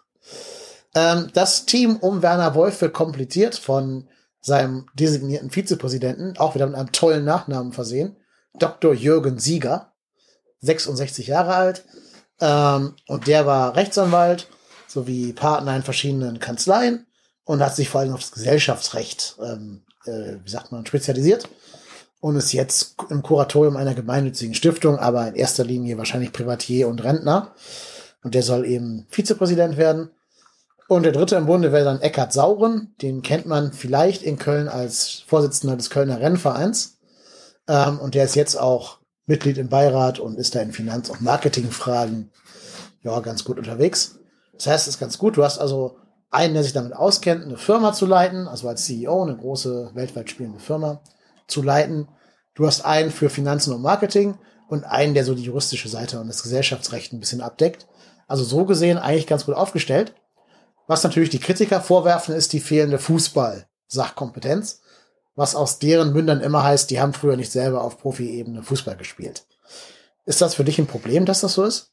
[0.93, 4.07] Ähm, das Team um Werner Wolf wird komplettiert von
[4.41, 8.17] seinem designierten Vizepräsidenten, auch wieder mit einem tollen Nachnamen versehen,
[8.59, 8.93] Dr.
[8.93, 9.93] Jürgen Sieger,
[10.59, 11.83] 66 Jahre alt,
[12.39, 14.47] ähm, und der war Rechtsanwalt
[14.87, 17.05] sowie Partner in verschiedenen Kanzleien
[17.45, 21.49] und hat sich vor allem auf das Gesellschaftsrecht, ähm, äh, wie sagt man, spezialisiert
[22.21, 27.03] und ist jetzt im Kuratorium einer gemeinnützigen Stiftung, aber in erster Linie wahrscheinlich Privatier und
[27.03, 27.53] Rentner.
[28.23, 30.11] Und der soll eben Vizepräsident werden.
[30.87, 32.93] Und der dritte im Bunde wäre dann Eckhard Sauren.
[33.01, 36.99] Den kennt man vielleicht in Köln als Vorsitzender des Kölner Rennvereins.
[37.67, 41.21] Ähm, und der ist jetzt auch Mitglied im Beirat und ist da in Finanz- und
[41.21, 42.29] Marketingfragen
[43.01, 44.19] ja ganz gut unterwegs.
[44.53, 45.37] Das heißt, es ist ganz gut.
[45.37, 45.97] Du hast also
[46.31, 50.29] einen, der sich damit auskennt, eine Firma zu leiten, also als CEO eine große weltweit
[50.29, 51.01] spielende Firma
[51.47, 52.07] zu leiten.
[52.55, 54.37] Du hast einen für Finanzen und Marketing
[54.69, 57.85] und einen, der so die juristische Seite und das Gesellschaftsrecht ein bisschen abdeckt.
[58.27, 60.15] Also so gesehen eigentlich ganz gut aufgestellt.
[60.87, 62.99] Was natürlich die Kritiker vorwerfen, ist die fehlende
[63.87, 64.81] Sachkompetenz,
[65.35, 69.45] was aus deren Mündern immer heißt, die haben früher nicht selber auf Profi-Ebene Fußball gespielt.
[70.25, 71.91] Ist das für dich ein Problem, dass das so ist?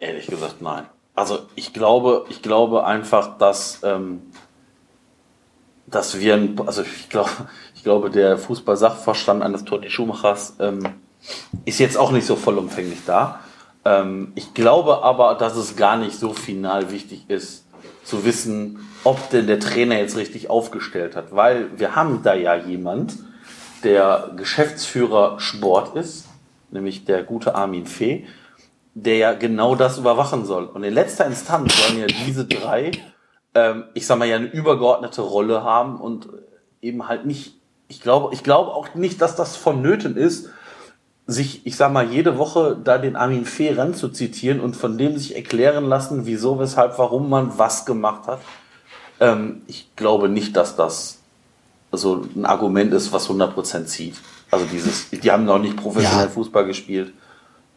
[0.00, 0.86] Ehrlich gesagt, nein.
[1.20, 4.22] Also ich glaube, ich glaube einfach, dass, ähm,
[5.86, 7.28] dass wir, also ich glaube,
[7.74, 10.94] ich glaube, der Fußball-Sachverstand eines Toni Schumachers ähm,
[11.66, 13.40] ist jetzt auch nicht so vollumfänglich da.
[13.84, 17.66] Ähm, ich glaube aber, dass es gar nicht so final wichtig ist,
[18.02, 21.36] zu wissen, ob denn der Trainer jetzt richtig aufgestellt hat.
[21.36, 23.16] Weil wir haben da ja jemand,
[23.84, 26.24] der Geschäftsführer Sport ist,
[26.70, 28.26] nämlich der gute Armin Fee,
[28.94, 30.64] der ja genau das überwachen soll.
[30.64, 32.90] Und in letzter Instanz sollen ja diese drei,
[33.54, 36.28] ähm, ich sag mal, ja eine übergeordnete Rolle haben und
[36.82, 37.54] eben halt nicht,
[37.88, 40.48] ich glaube, ich glaube auch nicht, dass das vonnöten ist,
[41.26, 45.16] sich, ich sag mal, jede Woche da den Armin Fee zu zitieren und von dem
[45.16, 48.40] sich erklären lassen, wieso, weshalb, warum man was gemacht hat.
[49.20, 51.18] Ähm, ich glaube nicht, dass das
[51.92, 54.16] so ein Argument ist, was 100% zieht.
[54.50, 56.30] Also dieses, die haben noch nicht professionell ja.
[56.30, 57.12] Fußball gespielt.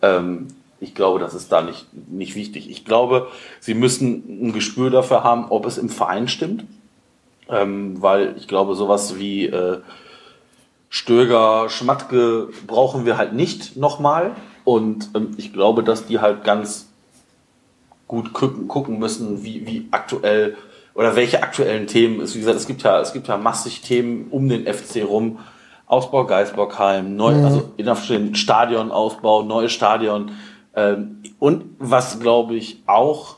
[0.02, 0.48] Ähm,
[0.84, 2.70] ich glaube, das ist da nicht, nicht wichtig.
[2.70, 3.28] Ich glaube,
[3.60, 6.66] sie müssen ein Gespür dafür haben, ob es im Verein stimmt.
[7.50, 9.80] Ähm, weil ich glaube, sowas wie äh,
[10.90, 14.36] Stöger, Schmatke brauchen wir halt nicht nochmal.
[14.64, 16.90] Und ähm, ich glaube, dass die halt ganz
[18.08, 20.56] gut gucken, gucken müssen, wie, wie aktuell
[20.94, 24.28] oder welche aktuellen Themen es, wie gesagt, es gibt ja, es gibt ja massig Themen
[24.30, 25.40] um den FC rum.
[25.88, 27.46] Ausbau Geisbockheim, neu, mhm.
[27.46, 30.32] also in Stadionausbau, neues Stadion.
[30.76, 33.38] Ähm, und was glaube ich auch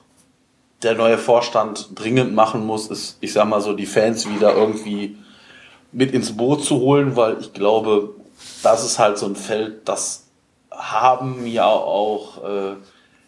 [0.84, 5.18] der neue Vorstand dringend machen muss, ist, ich sag mal so, die Fans wieder irgendwie
[5.92, 8.12] mit ins Boot zu holen, weil ich glaube,
[8.62, 10.26] das ist halt so ein Feld, das
[10.72, 12.76] haben ja auch, äh,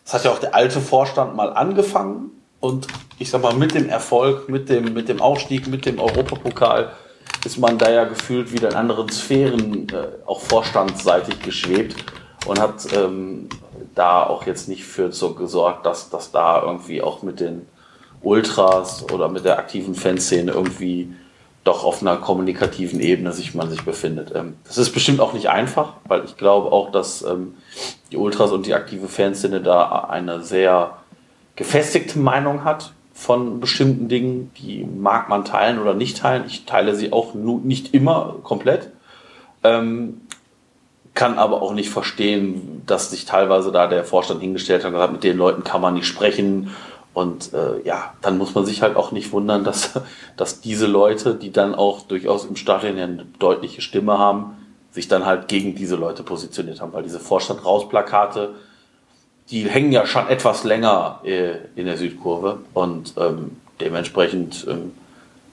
[0.03, 2.31] das hat ja auch der alte Vorstand mal angefangen.
[2.59, 2.87] Und
[3.19, 6.91] ich sag mal, mit dem Erfolg, mit dem, mit dem Aufstieg, mit dem Europapokal
[7.45, 11.95] ist man da ja gefühlt wieder in anderen Sphären äh, auch vorstandsseitig geschwebt
[12.45, 13.47] und hat ähm,
[13.97, 17.67] da auch jetzt nicht für so gesorgt, dass, dass da irgendwie auch mit den
[18.21, 21.13] Ultras oder mit der aktiven Fanszene irgendwie
[21.63, 24.33] doch auf einer kommunikativen Ebene sich man sich befindet.
[24.33, 27.55] Ähm, das ist bestimmt auch nicht einfach, weil ich glaube auch, dass ähm,
[28.11, 30.97] die Ultras und die aktive Fanszene da eine sehr
[31.55, 36.43] gefestigte Meinung hat von bestimmten Dingen, die mag man teilen oder nicht teilen.
[36.47, 38.91] Ich teile sie auch nicht immer komplett.
[39.63, 40.21] Ähm,
[41.17, 45.13] kann aber auch nicht verstehen, dass sich teilweise da der Vorstand hingestellt hat und gesagt,
[45.13, 46.75] mit den Leuten kann man nicht sprechen.
[47.15, 49.99] Und äh, ja, dann muss man sich halt auch nicht wundern, dass,
[50.37, 54.57] dass diese Leute, die dann auch durchaus im Stadion eine deutliche Stimme haben,
[54.91, 58.53] sich dann halt gegen diese Leute positioniert haben, weil diese Vorstand rausplakate,
[59.49, 62.59] die hängen ja schon etwas länger äh, in der Südkurve.
[62.75, 64.91] Und ähm, dementsprechend ähm,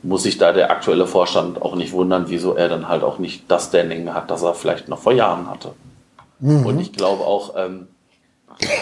[0.05, 3.51] muss sich da der aktuelle Vorstand auch nicht wundern, wieso er dann halt auch nicht
[3.51, 5.73] das Standing hat, das er vielleicht noch vor Jahren hatte.
[6.41, 6.67] Mhm.
[6.67, 7.89] Und ich glaube auch, ähm,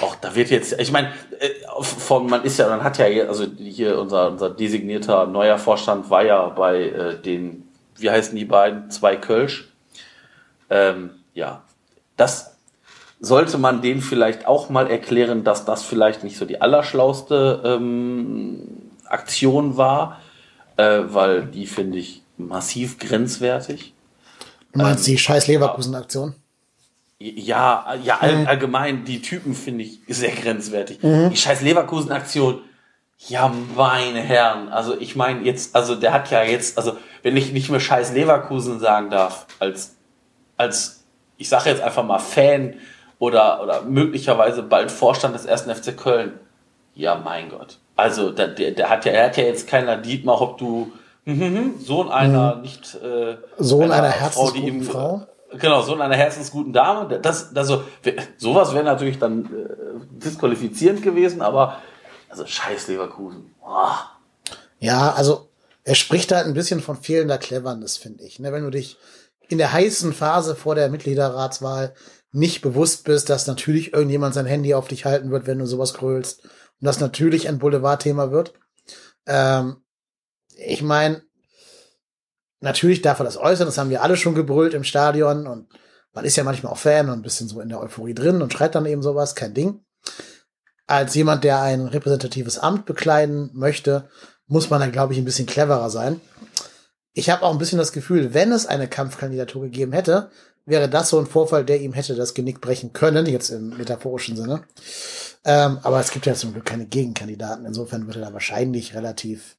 [0.02, 3.98] auch da wird jetzt, ich meine, äh, man ist ja, man hat ja, also hier
[3.98, 9.16] unser, unser designierter neuer Vorstand war ja bei äh, den, wie heißen die beiden, zwei
[9.16, 9.68] Kölsch.
[10.68, 11.62] Ähm, ja,
[12.16, 12.56] das
[13.20, 18.90] sollte man denen vielleicht auch mal erklären, dass das vielleicht nicht so die allerschlauste ähm,
[19.06, 20.20] Aktion war,
[20.76, 23.94] äh, weil die finde ich massiv grenzwertig.
[24.72, 26.34] Du meinst ähm, die scheiß Leverkusen-Aktion?
[27.18, 31.02] Ja, ja, all, allgemein, die Typen finde ich sehr grenzwertig.
[31.02, 31.30] Mhm.
[31.30, 32.62] Die scheiß Leverkusen-Aktion,
[33.28, 37.52] ja, meine Herren, also ich meine jetzt, also der hat ja jetzt, also wenn ich
[37.52, 39.94] nicht mehr scheiß Leverkusen sagen darf, als,
[40.56, 41.04] als,
[41.36, 42.74] ich sage jetzt einfach mal Fan
[43.20, 46.40] oder, oder möglicherweise bald Vorstand des ersten FC Köln,
[46.94, 47.78] ja, mein Gott.
[47.96, 50.92] Also der, der, der hat ja, er hat ja jetzt keiner Dietmar, ob du
[51.24, 52.62] hm, hm, hm, Sohn einer mhm.
[52.62, 55.58] nicht äh, Sohn einer, einer herzensguten Frau, Frau?
[55.58, 57.20] Genau, so einer herzensguten Dame.
[57.20, 57.84] Das, also,
[58.38, 61.78] sowas wäre natürlich dann äh, disqualifizierend gewesen, aber
[62.28, 63.54] also scheiß Leverkusen.
[63.60, 64.10] Boah.
[64.78, 65.50] Ja, also
[65.84, 68.38] er spricht halt ein bisschen von fehlender Cleverness, finde ich.
[68.38, 68.52] Ne?
[68.52, 68.96] Wenn du dich
[69.48, 71.94] in der heißen Phase vor der Mitgliederratswahl
[72.32, 75.92] nicht bewusst bist, dass natürlich irgendjemand sein Handy auf dich halten wird, wenn du sowas
[75.92, 76.48] grölst.
[76.82, 78.54] Und das natürlich ein Boulevardthema wird.
[79.26, 79.76] Ähm,
[80.56, 81.22] ich meine,
[82.58, 85.68] natürlich darf er das äußern, das haben wir alle schon gebrüllt im Stadion und
[86.12, 88.52] man ist ja manchmal auch Fan und ein bisschen so in der Euphorie drin und
[88.52, 89.84] schreit dann eben sowas, kein Ding.
[90.88, 94.08] Als jemand, der ein repräsentatives Amt bekleiden möchte,
[94.48, 96.20] muss man dann, glaube ich, ein bisschen cleverer sein.
[97.12, 100.32] ich habe auch ein bisschen das Gefühl, wenn es eine Kampfkandidatur gegeben hätte,
[100.64, 104.36] wäre das so ein Vorfall, der ihm hätte das Genick brechen können, jetzt im metaphorischen
[104.36, 104.64] Sinne.
[105.44, 107.66] Ähm, aber es gibt ja zum Glück keine Gegenkandidaten.
[107.66, 109.56] Insofern wird er da wahrscheinlich relativ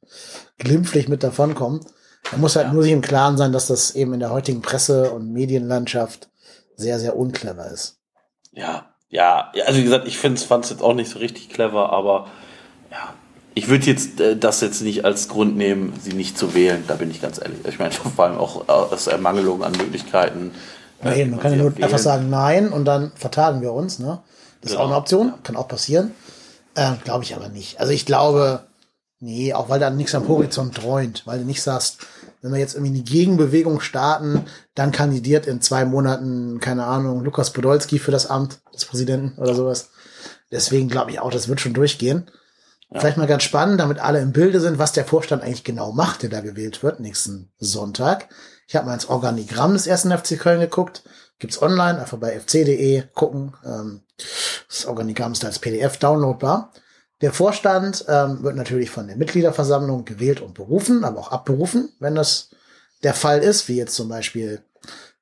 [0.57, 1.81] glimpflich mit davonkommen.
[2.31, 2.73] Er muss halt ja.
[2.73, 6.29] nur sich im Klaren sein, dass das eben in der heutigen Presse- und Medienlandschaft
[6.77, 7.97] sehr, sehr unclever ist.
[8.51, 12.27] Ja, ja, also wie gesagt, ich fand es jetzt auch nicht so richtig clever, aber
[12.89, 13.13] ja,
[13.53, 16.95] ich würde jetzt äh, das jetzt nicht als Grund nehmen, sie nicht zu wählen, da
[16.95, 17.59] bin ich ganz ehrlich.
[17.67, 20.51] Ich meine, vor allem auch aus Ermangelung an Möglichkeiten.
[21.03, 21.83] Nein, man kann ja nur wählen.
[21.83, 23.99] einfach sagen Nein und dann vertagen wir uns.
[23.99, 24.21] Ne?
[24.61, 24.81] Das genau.
[24.81, 26.11] ist auch eine Option, kann auch passieren.
[26.75, 27.79] Ähm, glaube ich aber nicht.
[27.79, 28.61] Also ich glaube,
[29.19, 31.99] nee, auch weil da nichts am Horizont träumt, weil du nicht sagst,
[32.41, 34.45] wenn wir jetzt irgendwie eine Gegenbewegung starten,
[34.75, 39.53] dann kandidiert in zwei Monaten, keine Ahnung, Lukas Podolski für das Amt des Präsidenten oder
[39.53, 39.91] sowas.
[40.51, 42.29] Deswegen glaube ich auch, das wird schon durchgehen.
[42.91, 42.99] Ja.
[42.99, 46.21] Vielleicht mal ganz spannend, damit alle im Bilde sind, was der Vorstand eigentlich genau macht,
[46.21, 48.27] der da gewählt wird, nächsten Sonntag.
[48.67, 51.03] Ich habe mal ins Organigramm des ersten FC Köln geguckt.
[51.39, 53.53] Gibt's online, einfach bei fc.de gucken.
[53.65, 54.01] Ähm,
[54.67, 56.71] das Organigramm ist als PDF downloadbar.
[57.21, 62.15] Der Vorstand ähm, wird natürlich von der Mitgliederversammlung gewählt und berufen, aber auch abberufen, wenn
[62.15, 62.49] das
[63.03, 64.61] der Fall ist, wie jetzt zum Beispiel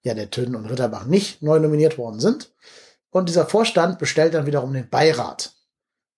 [0.04, 2.52] ja der Tünn und Ritterbach nicht neu nominiert worden sind.
[3.12, 5.54] Und dieser Vorstand bestellt dann wiederum den Beirat.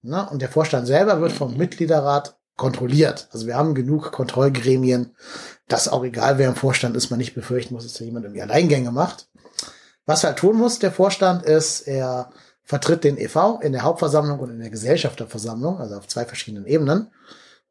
[0.02, 3.30] Na, und der Vorstand selber wird vom Mitgliederrat kontrolliert.
[3.32, 5.16] Also wir haben genug Kontrollgremien,
[5.74, 8.44] dass auch egal wer im Vorstand ist, man nicht befürchten muss, dass da jemand irgendwie
[8.44, 9.28] Alleingänge macht.
[10.06, 12.30] Was er halt tun muss, der Vorstand, ist, er
[12.64, 17.08] vertritt den EV in der Hauptversammlung und in der Gesellschafterversammlung, also auf zwei verschiedenen Ebenen.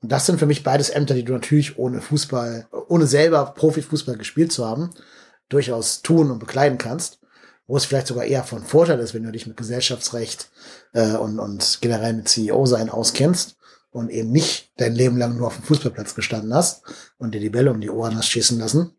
[0.01, 4.17] Und das sind für mich beides Ämter, die du natürlich ohne Fußball, ohne selber Profifußball
[4.17, 4.91] gespielt zu haben,
[5.49, 7.21] durchaus tun und bekleiden kannst.
[7.69, 10.51] Wo es vielleicht sogar eher von Vorteil ist, wenn du dich mit Gesellschaftsrecht
[10.93, 13.59] äh, und, und generell mit CEO-Sein auskennst
[13.93, 16.83] und eben nicht dein Leben lang nur auf dem Fußballplatz gestanden hast
[17.19, 18.97] und dir die Bälle um die Ohren hast schießen lassen.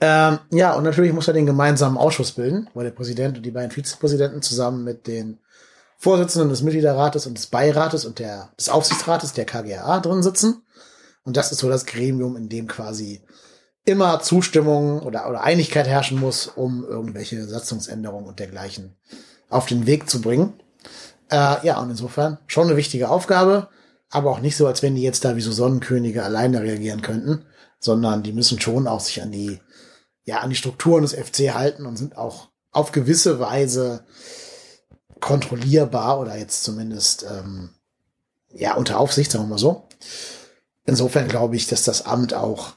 [0.00, 3.50] Ähm, ja, und natürlich muss er den gemeinsamen Ausschuss bilden, wo der Präsident und die
[3.50, 5.38] beiden Vizepräsidenten zusammen mit den
[5.98, 10.62] Vorsitzenden des Mitgliederrates und des Beirates und der, des Aufsichtsrates der KGA drin sitzen.
[11.24, 13.22] Und das ist so das Gremium, in dem quasi
[13.84, 18.96] immer Zustimmung oder, oder Einigkeit herrschen muss, um irgendwelche Satzungsänderungen und dergleichen
[19.50, 20.54] auf den Weg zu bringen.
[21.30, 23.68] Äh, ja, und insofern schon eine wichtige Aufgabe,
[24.10, 27.46] aber auch nicht so, als wenn die jetzt da wie so Sonnenkönige alleine reagieren könnten,
[27.78, 29.60] sondern die müssen schon auch sich an die
[30.24, 34.04] ja an die Strukturen des FC halten und sind auch auf gewisse Weise
[35.20, 37.70] kontrollierbar oder jetzt zumindest ähm,
[38.52, 39.88] ja unter Aufsicht, sagen wir mal so.
[40.84, 42.74] Insofern glaube ich, dass das Amt auch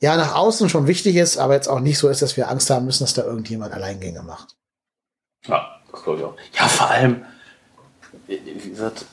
[0.00, 2.70] ja nach außen schon wichtig ist, aber jetzt auch nicht so ist, dass wir Angst
[2.70, 4.56] haben müssen, dass da irgendjemand Alleingänge macht.
[5.46, 6.36] Ja, das glaube ich auch.
[6.58, 7.24] Ja, vor allem,
[8.26, 9.04] wie gesagt,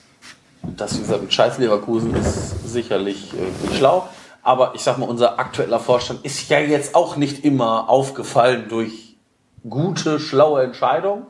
[0.63, 4.07] das wie gesagt, mit Scheiß Leverkusen ist sicherlich äh, schlau.
[4.43, 9.15] Aber ich sag mal, unser aktueller Vorstand ist ja jetzt auch nicht immer aufgefallen durch
[9.69, 11.27] gute, schlaue Entscheidungen.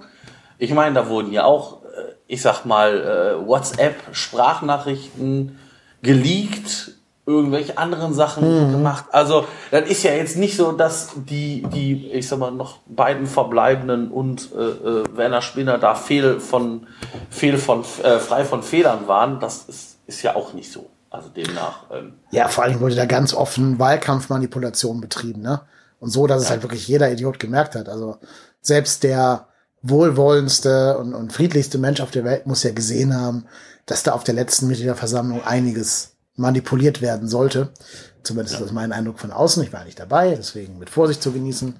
[0.57, 5.59] Ich meine, da wurden ja auch, äh, ich sag mal, äh, WhatsApp-Sprachnachrichten
[6.01, 6.93] geleakt,
[7.25, 8.71] irgendwelche anderen Sachen mhm.
[8.71, 9.05] gemacht.
[9.11, 13.27] Also, das ist ja jetzt nicht so, dass die, die, ich sag mal, noch beiden
[13.27, 16.87] Verbleibenden und äh, äh, Werner Spinner da fehl von,
[17.29, 19.39] fehl von, äh, frei von Fehlern waren.
[19.39, 20.89] Das ist, ist ja auch nicht so.
[21.09, 21.85] Also demnach.
[21.91, 25.61] Ähm, ja, vor allem wurde da ganz offen Wahlkampfmanipulation betrieben, ne?
[25.99, 26.45] Und so, dass ja.
[26.45, 27.89] es halt wirklich jeder Idiot gemerkt hat.
[27.89, 28.17] Also
[28.61, 29.47] selbst der
[29.83, 33.45] wohlwollendste und, und friedlichste Mensch auf der Welt muss ja gesehen haben,
[33.85, 36.10] dass da auf der letzten Mitgliederversammlung einiges
[36.41, 37.69] manipuliert werden sollte.
[38.23, 38.59] Zumindest ja.
[38.59, 39.63] ist das mein Eindruck von außen.
[39.63, 41.75] Ich war nicht dabei, deswegen mit Vorsicht zu genießen.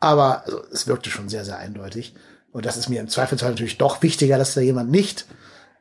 [0.00, 2.14] Aber also, es wirkte schon sehr, sehr eindeutig.
[2.52, 5.26] Und das ist mir im Zweifelsfall natürlich doch wichtiger, dass da jemand nicht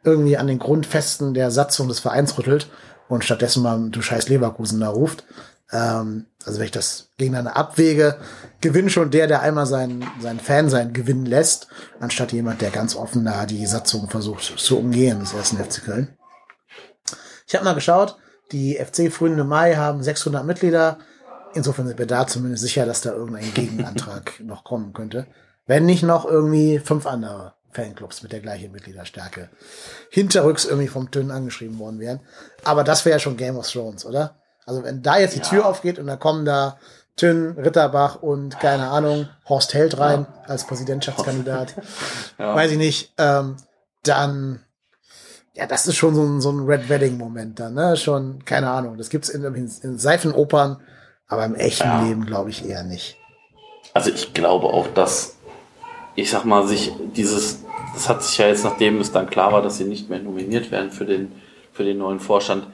[0.04, 2.70] irgendwie an den Grundfesten der Satzung des Vereins rüttelt
[3.08, 5.26] und stattdessen mal du scheiß Leverkusen da ruft.
[5.72, 8.18] Ähm, also wenn ich das gegeneinander abwäge,
[8.62, 11.68] gewinnt schon der, der einmal seinen, seinen Fan sein gewinnen lässt,
[12.00, 16.18] anstatt jemand, der ganz offen da die Satzung versucht zu umgehen des ersten FC Köln.
[17.52, 18.16] Ich habe mal geschaut,
[18.54, 21.00] die FC Freunde Mai haben 600 Mitglieder.
[21.54, 25.28] Insofern sind wir da zumindest sicher, dass da irgendein Gegenantrag noch kommen könnte.
[25.68, 27.56] Wenn nicht noch irgendwie fünf andere.
[27.74, 29.50] Fanclubs mit der gleichen Mitgliederstärke
[30.10, 32.22] hinterrücks irgendwie vom Tön angeschrieben worden wären.
[32.64, 34.36] Aber das wäre ja schon Game of Thrones, oder?
[34.66, 35.46] Also wenn da jetzt die ja.
[35.46, 36.78] Tür aufgeht und da kommen da
[37.18, 40.50] Tünn, Ritterbach und keine Ahnung, Horst Held rein ja.
[40.50, 41.76] als Präsidentschaftskandidat,
[42.40, 42.56] ja.
[42.56, 43.58] weiß ich nicht, ähm,
[44.04, 44.62] dann
[45.54, 47.98] ja, das ist schon so ein, so ein Red Wedding-Moment dann, ne?
[47.98, 48.98] Schon, keine Ahnung.
[48.98, 50.78] Das gibt's in, in, in Seifenopern,
[51.28, 53.18] aber im echten Leben glaube ich eher nicht.
[53.94, 55.36] Also ich glaube auch, dass
[56.16, 59.62] ich sag mal, sich dieses, das hat sich ja jetzt, nachdem es dann klar war,
[59.62, 61.32] dass sie nicht mehr nominiert werden für den,
[61.72, 62.68] für den neuen Vorstand,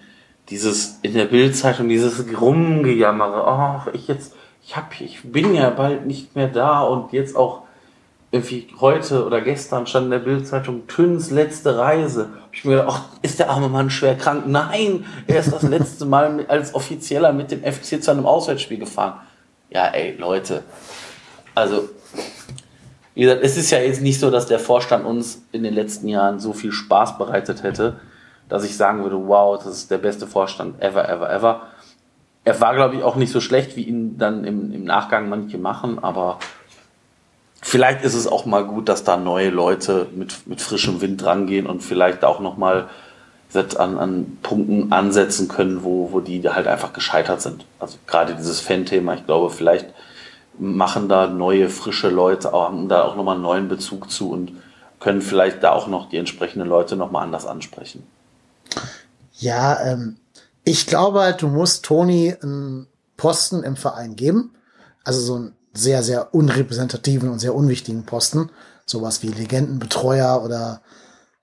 [0.49, 4.33] dieses in der Bildzeitung dieses Rumgejammere, ach, ich jetzt,
[4.65, 7.63] ich hab, ich bin ja bald nicht mehr da und jetzt auch
[8.31, 12.29] irgendwie heute oder gestern stand in der Bildzeitung Tünns letzte Reise.
[12.51, 14.43] Ich mir gedacht, ach, ist der arme Mann schwer krank?
[14.47, 19.21] Nein, er ist das letzte Mal als Offizieller mit dem FC zu einem Auswärtsspiel gefahren.
[19.69, 20.63] Ja, ey, Leute.
[21.55, 21.89] Also,
[23.15, 26.07] wie gesagt, es ist ja jetzt nicht so, dass der Vorstand uns in den letzten
[26.09, 27.99] Jahren so viel Spaß bereitet hätte,
[28.49, 31.61] dass ich sagen würde, wow, das ist der beste Vorstand ever, ever, ever.
[32.43, 35.57] Er war, glaube ich, auch nicht so schlecht, wie ihn dann im, im Nachgang manche
[35.57, 36.39] machen, aber
[37.61, 41.67] vielleicht ist es auch mal gut, dass da neue Leute mit, mit frischem Wind rangehen
[41.67, 42.89] und vielleicht auch nochmal
[43.53, 47.65] an, an Punkten ansetzen können, wo, wo die halt einfach gescheitert sind.
[47.79, 49.87] Also gerade dieses Fan-Thema, ich glaube, vielleicht
[50.59, 54.51] machen da neue, frische Leute, haben da auch nochmal einen neuen Bezug zu und
[54.99, 58.05] können vielleicht da auch noch die entsprechenden Leute nochmal anders ansprechen.
[59.33, 60.17] Ja, ähm,
[60.63, 64.53] ich glaube halt, du musst Toni einen Posten im Verein geben.
[65.03, 68.49] Also so einen sehr, sehr unrepräsentativen und sehr unwichtigen Posten.
[68.85, 70.81] Sowas wie Legendenbetreuer oder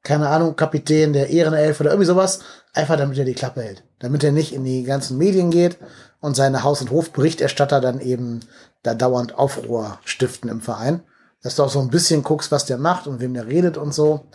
[0.02, 2.40] keine Ahnung, Kapitän der Ehrenelf oder irgendwie sowas.
[2.74, 3.84] Einfach damit er die Klappe hält.
[4.00, 5.78] Damit er nicht in die ganzen Medien geht
[6.20, 8.40] und seine Haus- und Hofberichterstatter dann eben
[8.82, 11.02] da dauernd Aufruhr stiften im Verein.
[11.42, 13.94] Dass du auch so ein bisschen guckst, was der macht und wem der redet und
[13.94, 14.26] so.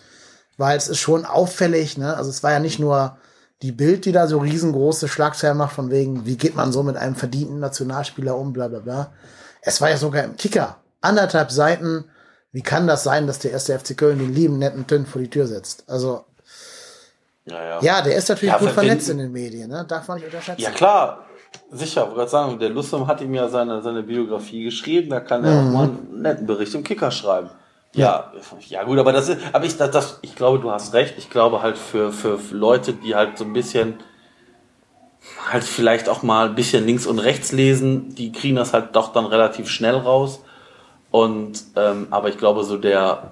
[0.57, 2.15] Weil es ist schon auffällig, ne?
[2.15, 3.17] Also es war ja nicht nur
[3.61, 6.95] die Bild, die da so riesengroße Schlagzeilen macht, von wegen, wie geht man so mit
[6.95, 9.11] einem verdienten Nationalspieler um, bla bla bla.
[9.61, 10.77] Es war ja sogar im Kicker.
[11.01, 12.05] Anderthalb Seiten.
[12.51, 15.29] Wie kann das sein, dass der erste FC Köln den lieben, netten Tünn vor die
[15.29, 15.83] Tür setzt?
[15.87, 16.25] Also,
[17.45, 17.79] ja, ja.
[17.81, 19.85] ja der ist natürlich ja, gut vernetzt in den Medien, ne?
[19.87, 20.61] Darf man nicht unterschätzen.
[20.61, 21.25] Ja, klar.
[21.71, 25.43] Sicher, wollte gerade sagen, der Lustum hat ihm ja seine, seine Biografie geschrieben, da kann
[25.43, 25.67] er mhm.
[25.67, 27.49] auch mal einen netten Bericht im Kicker schreiben.
[27.93, 28.31] Ja,
[28.67, 31.15] ja gut, aber das ist, aber ich, das, das, ich glaube, du hast recht.
[31.17, 33.95] Ich glaube halt für, für Leute, die halt so ein bisschen,
[35.51, 39.13] halt vielleicht auch mal ein bisschen links und rechts lesen, die kriegen das halt doch
[39.13, 40.41] dann relativ schnell raus.
[41.11, 43.31] Und, ähm, aber ich glaube, so der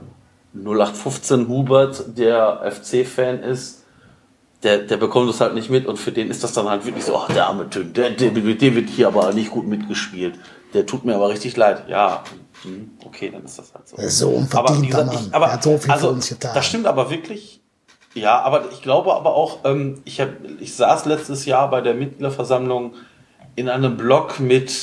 [0.53, 3.83] 0815 Hubert, der FC-Fan ist,
[4.63, 7.05] der, der bekommt das halt nicht mit und für den ist das dann halt wirklich
[7.05, 10.39] so, ach, der arme Tön, der, der, mit dem wird hier aber nicht gut mitgespielt.
[10.73, 11.87] Der tut mir aber richtig leid.
[11.87, 12.23] Ja,
[12.63, 13.97] hm, okay, dann ist das halt so.
[13.97, 16.51] so ein aber, gesagt, ich, aber, er hat so viel also, für uns getan.
[16.55, 17.56] Das stimmt aber wirklich.
[18.17, 21.93] Ja, aber ich glaube aber auch, ähm, ich, hab, ich saß letztes Jahr bei der
[21.93, 22.95] Mitgliederversammlung
[23.55, 24.73] in einem Blog mit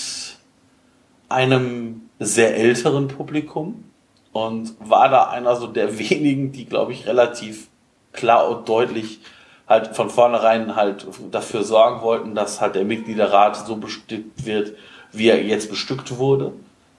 [1.28, 3.90] einem sehr älteren Publikum
[4.32, 7.66] und war da einer so der wenigen, die, glaube ich, relativ
[8.12, 9.18] klar und deutlich
[9.66, 14.76] halt von vornherein halt dafür sorgen wollten, dass halt der Mitgliederrat so bestückt wird,
[15.10, 16.52] wie er jetzt bestückt wurde.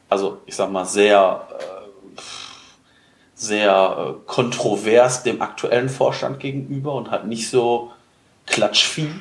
[0.10, 1.75] Also ich sag mal sehr, äh,
[3.36, 7.92] sehr äh, kontrovers dem aktuellen Vorstand gegenüber und halt nicht so
[8.48, 9.12] klatschvieh,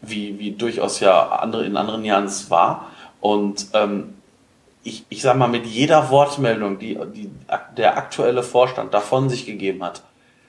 [0.00, 2.90] wie, wie durchaus ja andere in anderen Jahren es war.
[3.20, 4.14] Und ähm,
[4.82, 7.30] ich, ich sag mal, mit jeder Wortmeldung, die, die
[7.76, 10.02] der aktuelle Vorstand davon sich gegeben hat,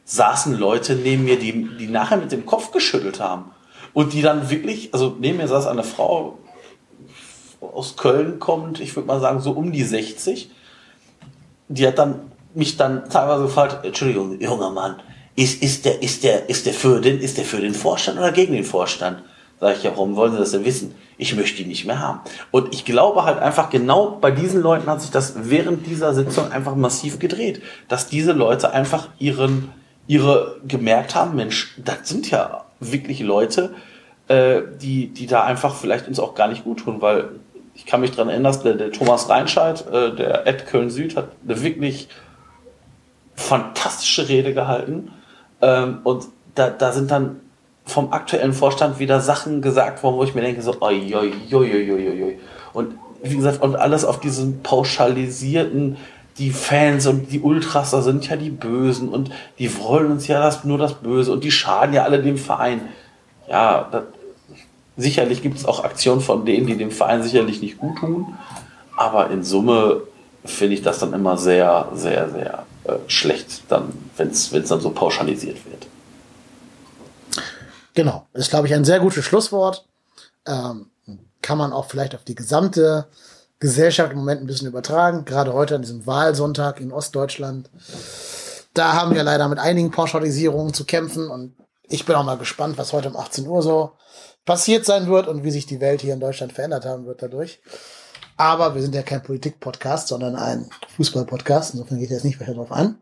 [0.05, 3.51] saßen Leute neben mir, die, die nachher mit dem Kopf geschüttelt haben.
[3.93, 6.37] Und die dann wirklich, also neben mir saß eine Frau
[7.59, 10.51] aus Köln kommt, ich würde mal sagen, so um die 60.
[11.67, 14.95] Die hat dann mich dann teilweise gefragt, Entschuldigung, junger Mann,
[15.35, 18.31] ist, ist, der, ist, der, ist, der für den, ist der für den Vorstand oder
[18.31, 19.21] gegen den Vorstand?
[19.59, 20.95] Sag ich, ja, warum wollen Sie das denn wissen?
[21.17, 22.19] Ich möchte die nicht mehr haben.
[22.51, 26.51] Und ich glaube halt einfach, genau bei diesen Leuten hat sich das während dieser Sitzung
[26.51, 27.61] einfach massiv gedreht.
[27.87, 29.69] Dass diese Leute einfach ihren,
[30.07, 33.73] ihre gemerkt haben, Mensch, das sind ja wirklich Leute,
[34.27, 37.29] äh, die, die da einfach vielleicht uns auch gar nicht gut tun, weil
[37.75, 41.15] ich kann mich daran erinnern, dass der, der Thomas Reinscheid, äh, der Ed Köln Süd,
[41.15, 42.09] hat eine wirklich
[43.47, 45.11] fantastische Rede gehalten.
[45.61, 46.25] Ähm, und
[46.55, 47.39] da, da sind dann
[47.85, 52.23] vom aktuellen Vorstand wieder Sachen gesagt worden, wo ich mir denke, so, oi, oi, oi,
[52.23, 52.37] oi.
[52.73, 55.97] Und wie gesagt, und alles auf diesen pauschalisierten,
[56.37, 60.39] die Fans und die Ultras, da sind ja die Bösen und die wollen uns ja
[60.39, 62.81] das, nur das Böse und die schaden ja alle dem Verein.
[63.49, 64.03] Ja, das,
[64.97, 68.37] sicherlich gibt es auch Aktionen von denen, die dem Verein sicherlich nicht gut tun,
[68.97, 70.01] aber in Summe
[70.45, 74.89] finde ich das dann immer sehr, sehr, sehr äh, schlecht, dann, wenn es dann so
[74.91, 75.87] pauschalisiert wird.
[77.93, 79.85] Genau, ist, glaube ich, ein sehr gutes Schlusswort.
[80.45, 80.87] Ähm,
[81.41, 83.07] kann man auch vielleicht auf die gesamte
[83.59, 85.25] Gesellschaft im Moment ein bisschen übertragen.
[85.25, 87.69] Gerade heute an diesem Wahlsonntag in Ostdeutschland.
[88.73, 91.55] Da haben wir leider mit einigen Pauschalisierungen zu kämpfen und
[91.89, 93.93] ich bin auch mal gespannt, was heute um 18 Uhr so
[94.45, 97.59] passiert sein wird und wie sich die Welt hier in Deutschland verändert haben wird dadurch.
[98.37, 101.73] Aber wir sind ja kein Politik-Podcast, sondern ein Fußball-Podcast.
[101.73, 103.01] Insofern geht jetzt nicht weiter drauf an.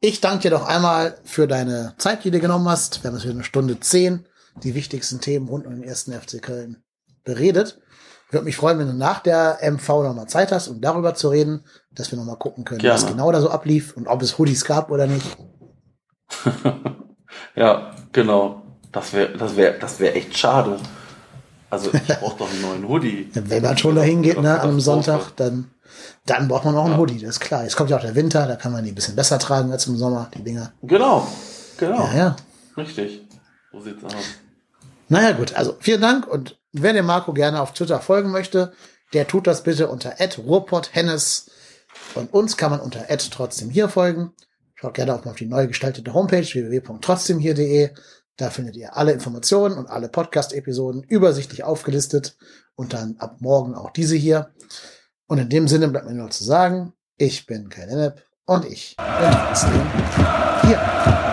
[0.00, 3.02] Ich danke dir doch einmal für deine Zeit, die du genommen hast.
[3.02, 4.26] Wir haben jetzt wieder eine Stunde zehn
[4.62, 6.82] die wichtigsten Themen rund um den ersten FC Köln
[7.24, 7.80] beredet.
[8.26, 11.28] Ich würde mich freuen, wenn du nach der MV nochmal Zeit hast, um darüber zu
[11.28, 12.94] reden, dass wir nochmal gucken können, Gerne.
[12.94, 15.36] was genau da so ablief und ob es Hoodies gab oder nicht.
[17.54, 18.62] Ja, genau.
[18.92, 20.78] Das wäre das wär, das wär echt schade.
[21.70, 23.30] Also ich brauche doch einen neuen Hoodie.
[23.34, 24.80] Wenn man schon dahin geht, ne, Katastrophe.
[24.80, 25.70] Sonntag, dann,
[26.26, 26.98] dann braucht man auch einen Ja.
[26.98, 27.62] Hoodie, das ist klar.
[27.64, 29.86] Jetzt kommt ja auch der Winter, da kann man die ein bisschen besser tragen als
[29.86, 30.72] im Sommer, die Dinger.
[30.82, 31.26] Genau,
[31.76, 32.08] genau.
[32.12, 32.36] Ja, ja.
[32.76, 33.22] Richtig.
[33.72, 34.12] So sieht's aus.
[35.08, 38.72] Naja, gut, also vielen Dank und wer dem Marco gerne auf Twitter folgen möchte,
[39.14, 41.50] der tut das bitte unter ruhrpotthennes
[42.14, 44.32] und uns kann man unter trotzdem hier folgen.
[44.74, 47.90] Schaut gerne auch mal auf die neu gestaltete Homepage www.trotzdemhier.de.
[48.38, 52.36] Da findet ihr alle Informationen und alle Podcast-Episoden übersichtlich aufgelistet
[52.76, 54.54] und dann ab morgen auch diese hier.
[55.26, 58.96] Und in dem Sinne bleibt mir nur zu sagen, ich bin Kai Lennep und ich
[58.96, 59.92] bin trotzdem
[60.62, 61.27] hier.